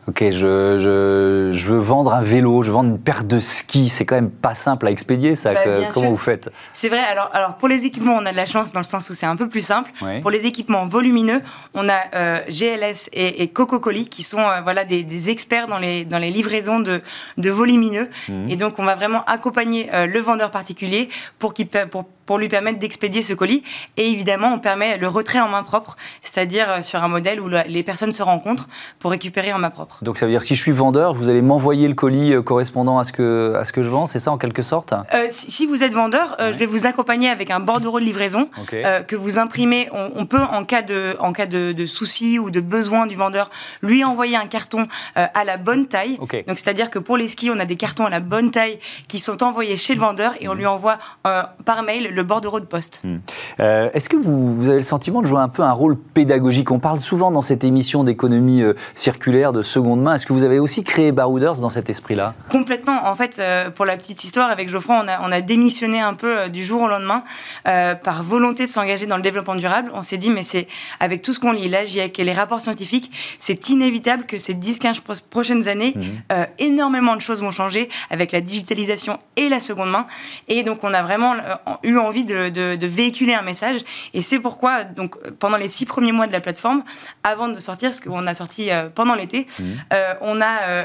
Ok, 0.07 0.23
je, 0.23 0.31
je, 0.31 1.51
je, 1.53 1.67
veux 1.67 1.77
vendre 1.77 2.11
un 2.11 2.21
vélo, 2.21 2.63
je 2.63 2.69
veux 2.69 2.73
vendre 2.73 2.89
une 2.89 2.99
paire 2.99 3.23
de 3.23 3.37
skis. 3.37 3.87
C'est 3.87 4.03
quand 4.03 4.15
même 4.15 4.31
pas 4.31 4.55
simple 4.55 4.87
à 4.87 4.91
expédier, 4.91 5.35
ça. 5.35 5.53
Bah, 5.53 5.63
que, 5.63 5.93
comment 5.93 6.07
sûr, 6.07 6.09
vous 6.09 6.17
faites? 6.17 6.49
C'est 6.73 6.89
vrai. 6.89 6.99
Alors, 6.99 7.29
alors, 7.33 7.55
pour 7.57 7.67
les 7.67 7.85
équipements, 7.85 8.15
on 8.15 8.25
a 8.25 8.31
de 8.31 8.35
la 8.35 8.47
chance 8.47 8.71
dans 8.71 8.79
le 8.79 8.85
sens 8.85 9.11
où 9.11 9.13
c'est 9.13 9.27
un 9.27 9.35
peu 9.35 9.47
plus 9.47 9.61
simple. 9.61 9.91
Oui. 10.01 10.19
Pour 10.21 10.31
les 10.31 10.47
équipements 10.47 10.87
volumineux, 10.87 11.43
on 11.75 11.87
a 11.87 11.99
euh, 12.15 12.39
GLS 12.49 13.09
et, 13.13 13.43
et 13.43 13.47
Coco 13.49 13.79
Colis 13.79 14.09
qui 14.09 14.23
sont 14.23 14.39
euh, 14.39 14.61
voilà 14.61 14.85
des, 14.85 15.03
des, 15.03 15.29
experts 15.29 15.67
dans 15.67 15.77
les 15.77 16.03
dans 16.03 16.17
les 16.17 16.31
livraisons 16.31 16.79
de 16.79 17.03
de 17.37 17.49
volumineux. 17.51 18.09
Mmh. 18.27 18.49
Et 18.49 18.55
donc, 18.55 18.79
on 18.79 18.83
va 18.83 18.95
vraiment 18.95 19.23
accompagner 19.25 19.93
euh, 19.93 20.07
le 20.07 20.19
vendeur 20.19 20.49
particulier 20.49 21.09
pour 21.37 21.53
qu'il 21.53 21.67
pour 21.67 22.05
pour 22.31 22.39
lui 22.39 22.47
permettre 22.47 22.79
d'expédier 22.79 23.23
ce 23.23 23.33
colis. 23.33 23.61
Et 23.97 24.07
évidemment, 24.09 24.53
on 24.53 24.59
permet 24.59 24.97
le 24.97 25.09
retrait 25.09 25.41
en 25.41 25.49
main 25.49 25.63
propre, 25.63 25.97
c'est-à-dire 26.21 26.65
euh, 26.69 26.81
sur 26.81 27.03
un 27.03 27.09
modèle 27.09 27.41
où 27.41 27.49
les 27.49 27.83
personnes 27.83 28.13
se 28.13 28.23
rencontrent 28.23 28.69
pour 28.99 29.11
récupérer 29.11 29.51
en 29.51 29.59
main 29.59 29.69
propre. 29.69 30.01
Donc 30.01 30.17
ça 30.17 30.25
veut 30.25 30.31
dire 30.31 30.39
que 30.39 30.45
si 30.45 30.55
je 30.55 30.61
suis 30.61 30.71
vendeur, 30.71 31.11
vous 31.11 31.27
allez 31.27 31.41
m'envoyer 31.41 31.89
le 31.89 31.93
colis 31.93 32.31
euh, 32.31 32.41
correspondant 32.41 32.99
à 32.99 33.03
ce 33.03 33.11
que, 33.11 33.53
à 33.59 33.65
ce 33.65 33.73
que 33.73 33.83
je 33.83 33.89
vends, 33.89 34.05
c'est 34.05 34.19
ça 34.19 34.31
en 34.31 34.37
quelque 34.37 34.61
sorte? 34.61 34.93
Euh, 35.13 35.25
si, 35.27 35.65
vous 35.65 35.83
êtes 35.83 35.91
vendeur, 35.91 36.37
euh, 36.39 36.45
ouais. 36.45 36.53
je 36.53 36.57
vais 36.59 36.65
vous 36.65 36.85
accompagner 36.85 37.27
avec 37.27 37.51
un 37.51 37.59
bordereau 37.59 37.99
de 37.99 38.05
livraison 38.05 38.47
okay. 38.61 38.85
euh, 38.85 39.03
que 39.03 39.17
vous 39.17 39.37
imprimez. 39.37 39.89
On, 39.91 40.11
on, 40.15 40.25
peut, 40.25 40.39
en 40.39 40.63
cas, 40.63 40.83
de, 40.83 41.17
en 41.19 41.33
cas 41.33 41.47
de, 41.47 41.73
de 41.73 41.85
souci 41.85 42.39
ou 42.39 42.49
de 42.49 42.61
besoin 42.61 43.07
du 43.07 43.15
vendeur, 43.15 43.49
lui 43.81 44.05
envoyer 44.05 44.37
un 44.37 44.47
carton 44.47 44.87
à 45.15 45.43
la 45.43 45.57
bonne 45.57 45.87
taille. 45.87 46.17
Okay. 46.21 46.45
Donc 46.47 46.59
c'est-à-dire 46.59 46.89
que 46.89 46.99
pour 46.99 47.17
les 47.17 47.27
skis, 47.27 47.51
on 47.51 47.59
a 47.59 47.65
des 47.65 47.75
cartons 47.75 48.05
à 48.05 48.09
la 48.09 48.21
bonne 48.21 48.51
taille 48.51 48.79
qui 49.09 49.19
sont 49.19 49.43
envoyés 49.43 49.75
chez 49.75 49.95
le 49.95 49.99
vendeur 49.99 50.31
et 50.39 50.47
on 50.47 50.53
mmh. 50.53 50.57
lui 50.57 50.65
envoie 50.65 50.97
par 51.23 51.83
mail 51.83 52.13
le 52.13 52.20
le 52.21 52.27
bordereau 52.27 52.59
de 52.59 52.65
poste. 52.65 53.01
Mmh. 53.03 53.17
Euh, 53.59 53.89
Est-ce 53.93 54.07
que 54.07 54.15
vous, 54.15 54.55
vous, 54.55 54.67
avez 54.67 54.77
le 54.77 54.83
sentiment 54.83 55.21
de 55.21 55.27
jouer 55.27 55.39
un 55.39 55.49
peu 55.49 55.63
un 55.63 55.71
rôle 55.71 55.97
pédagogique? 55.97 56.71
On 56.71 56.79
parle 56.79 56.99
souvent 56.99 57.31
dans 57.31 57.41
cette 57.41 57.63
émission 57.63 58.03
d'économie 58.03 58.61
euh, 58.61 58.73
circulaire, 58.93 59.51
de 59.51 59.63
seconde 59.63 60.01
main. 60.01 60.15
Est-ce 60.15 60.25
que 60.25 60.33
vous 60.33 60.43
avez 60.43 60.59
aussi 60.59 60.83
créé 60.83 61.11
Barouders 61.11 61.55
dans 61.55 61.69
cet 61.69 61.89
esprit-là? 61.89 62.33
Complètement. 62.49 63.07
En 63.07 63.15
fait, 63.15 63.39
euh, 63.39 63.71
pour 63.71 63.85
la 63.85 63.97
petite 63.97 64.23
histoire, 64.23 64.49
avec 64.49 64.69
Geoffroy, 64.69 65.01
on 65.03 65.07
a, 65.07 65.27
on 65.27 65.31
a 65.31 65.41
démissionné 65.41 65.99
un 65.99 66.13
peu 66.13 66.49
du 66.49 66.63
jour 66.63 66.83
au 66.83 66.87
lendemain 66.87 67.23
par 67.63 68.23
volonté 68.23 68.65
de 68.65 68.71
s'engager 68.71 69.05
dans 69.05 69.17
le 69.17 69.21
développement 69.23 69.55
durable. 69.55 69.91
On 69.93 70.01
s'est 70.01 70.17
dit, 70.17 70.29
mais 70.29 70.43
c'est 70.43 70.67
avec 70.99 71.21
tout 71.21 71.33
ce 71.33 71.39
qu'on 71.39 71.51
lit, 71.51 71.69
là, 71.69 71.79
avec 71.79 72.17
les 72.17 72.33
rapports 72.33 72.61
scientifiques, 72.61 73.11
c'est 73.39 73.69
inévitable 73.69 74.25
que 74.25 74.37
ces 74.37 74.53
10-15 74.53 75.21
prochaines 75.29 75.67
années, 75.67 75.93
mmh. 75.95 76.33
énormément 76.59 77.15
de 77.15 77.21
choses 77.21 77.41
vont 77.41 77.51
changer 77.51 77.89
avec 78.09 78.31
la 78.31 78.41
digitalisation 78.41 79.19
et 79.35 79.49
la 79.49 79.59
seconde 79.59 79.91
main. 79.91 80.07
Et 80.47 80.63
donc, 80.63 80.83
on 80.83 80.93
a 80.93 81.01
vraiment 81.01 81.35
eu 81.83 81.97
envie 82.01 82.23
de, 82.23 82.49
de, 82.49 82.75
de, 82.75 82.87
véhiculer 82.87 83.33
un 83.33 83.41
message. 83.41 83.81
Et 84.13 84.21
c'est 84.21 84.39
pourquoi, 84.39 84.83
donc, 84.83 85.17
pendant 85.39 85.57
les 85.57 85.67
six 85.67 85.85
premiers 85.85 86.11
mois 86.11 86.27
de 86.27 86.33
la 86.33 86.41
plateforme, 86.41 86.83
avant 87.23 87.47
de 87.47 87.59
sortir, 87.59 87.93
ce 87.93 88.01
qu'on 88.01 88.27
a 88.27 88.33
sorti 88.33 88.71
euh, 88.71 88.89
pendant 88.93 89.15
l'été, 89.15 89.47
mmh. 89.59 89.63
euh, 89.93 90.13
on 90.21 90.41
a 90.41 90.61
euh, 90.63 90.83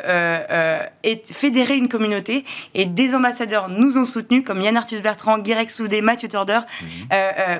euh 0.50 0.78
fédéré 1.24 1.76
une 1.76 1.88
communauté 1.88 2.44
et 2.74 2.84
des 2.84 3.14
ambassadeurs 3.14 3.68
nous 3.68 3.96
ont 3.96 4.04
soutenus, 4.04 4.42
comme 4.44 4.60
Yann 4.60 4.76
Arthus 4.76 5.00
Bertrand, 5.00 5.38
Guirec 5.38 5.70
Soudé, 5.70 6.00
Mathieu 6.00 6.28
Torder, 6.28 6.60
mmh. 6.82 6.86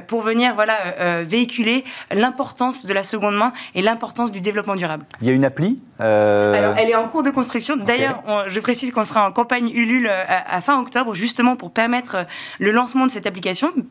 pour 0.09 0.23
venir 0.23 0.55
voilà, 0.55 1.23
véhiculer 1.23 1.85
l'importance 2.11 2.87
de 2.87 2.93
la 2.93 3.05
seconde 3.05 3.37
main 3.37 3.53
et 3.75 3.83
l'importance 3.83 4.33
du 4.33 4.41
développement 4.41 4.75
durable. 4.75 5.05
Il 5.21 5.29
y 5.29 5.31
a 5.31 5.33
une 5.33 5.45
appli 5.45 5.81
Alors, 5.99 6.75
elle 6.77 6.91
est 6.91 6.97
en 6.97 7.09
cours 7.09 7.23
de 7.23 7.31
construction. 7.31 7.77
D'ailleurs, 7.77 8.23
okay. 8.27 8.51
je 8.51 8.61
précise 8.61 8.91
qu'on 8.91 9.05
sera 9.05 9.27
en 9.27 9.33
campagne 9.33 9.71
Ulule 9.73 10.09
à, 10.09 10.57
à 10.57 10.61
fin 10.61 10.79
octobre, 10.81 11.15
justement 11.15 11.57
pour 11.57 11.71
permettre 11.73 12.27
le 12.59 12.73
lancement 12.73 13.07
de 13.07 13.11
cette 13.11 13.27
application 13.27 13.46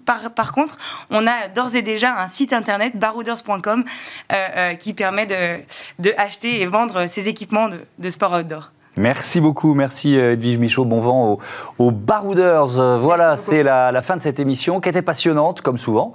par, 0.05 0.31
par 0.31 0.51
contre, 0.51 0.77
on 1.09 1.25
a 1.27 1.47
d'ores 1.53 1.75
et 1.75 1.81
déjà 1.81 2.15
un 2.17 2.27
site 2.27 2.53
internet, 2.53 2.97
barouders.com, 2.97 3.83
euh, 4.31 4.35
euh, 4.35 4.73
qui 4.75 4.93
permet 4.93 5.25
de, 5.25 5.61
de, 5.99 6.13
acheter 6.17 6.61
et 6.61 6.65
vendre 6.65 7.07
ces 7.07 7.27
équipements 7.27 7.69
de, 7.69 7.79
de 7.99 8.09
sport 8.09 8.33
outdoor. 8.33 8.71
Merci 8.97 9.41
beaucoup, 9.41 9.73
merci 9.73 10.17
euh, 10.17 10.33
Edwige 10.33 10.57
Michaud, 10.57 10.85
bon 10.85 11.01
vent 11.01 11.31
aux, 11.33 11.39
aux 11.79 11.91
Barouders. 11.91 12.99
Voilà, 12.99 13.35
c'est 13.35 13.63
la, 13.63 13.91
la, 13.91 14.01
fin 14.01 14.15
de 14.15 14.21
cette 14.21 14.39
émission 14.39 14.79
qui 14.79 14.89
était 14.89 15.01
passionnante, 15.01 15.61
comme 15.61 15.77
souvent. 15.77 16.13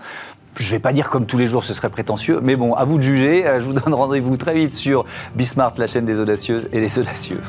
Je 0.56 0.66
ne 0.66 0.70
vais 0.70 0.78
pas 0.78 0.92
dire 0.92 1.10
comme 1.10 1.26
tous 1.26 1.38
les 1.38 1.46
jours, 1.46 1.62
ce 1.62 1.74
serait 1.74 1.90
prétentieux, 1.90 2.40
mais 2.42 2.56
bon, 2.56 2.74
à 2.74 2.84
vous 2.84 2.96
de 2.96 3.02
juger. 3.02 3.44
Je 3.58 3.64
vous 3.64 3.72
donne 3.72 3.94
rendez-vous 3.94 4.36
très 4.36 4.54
vite 4.54 4.74
sur 4.74 5.04
Bismart, 5.34 5.74
la 5.76 5.86
chaîne 5.86 6.04
des 6.04 6.18
audacieuses 6.18 6.68
et 6.72 6.80
les 6.80 6.98
audacieux. 6.98 7.40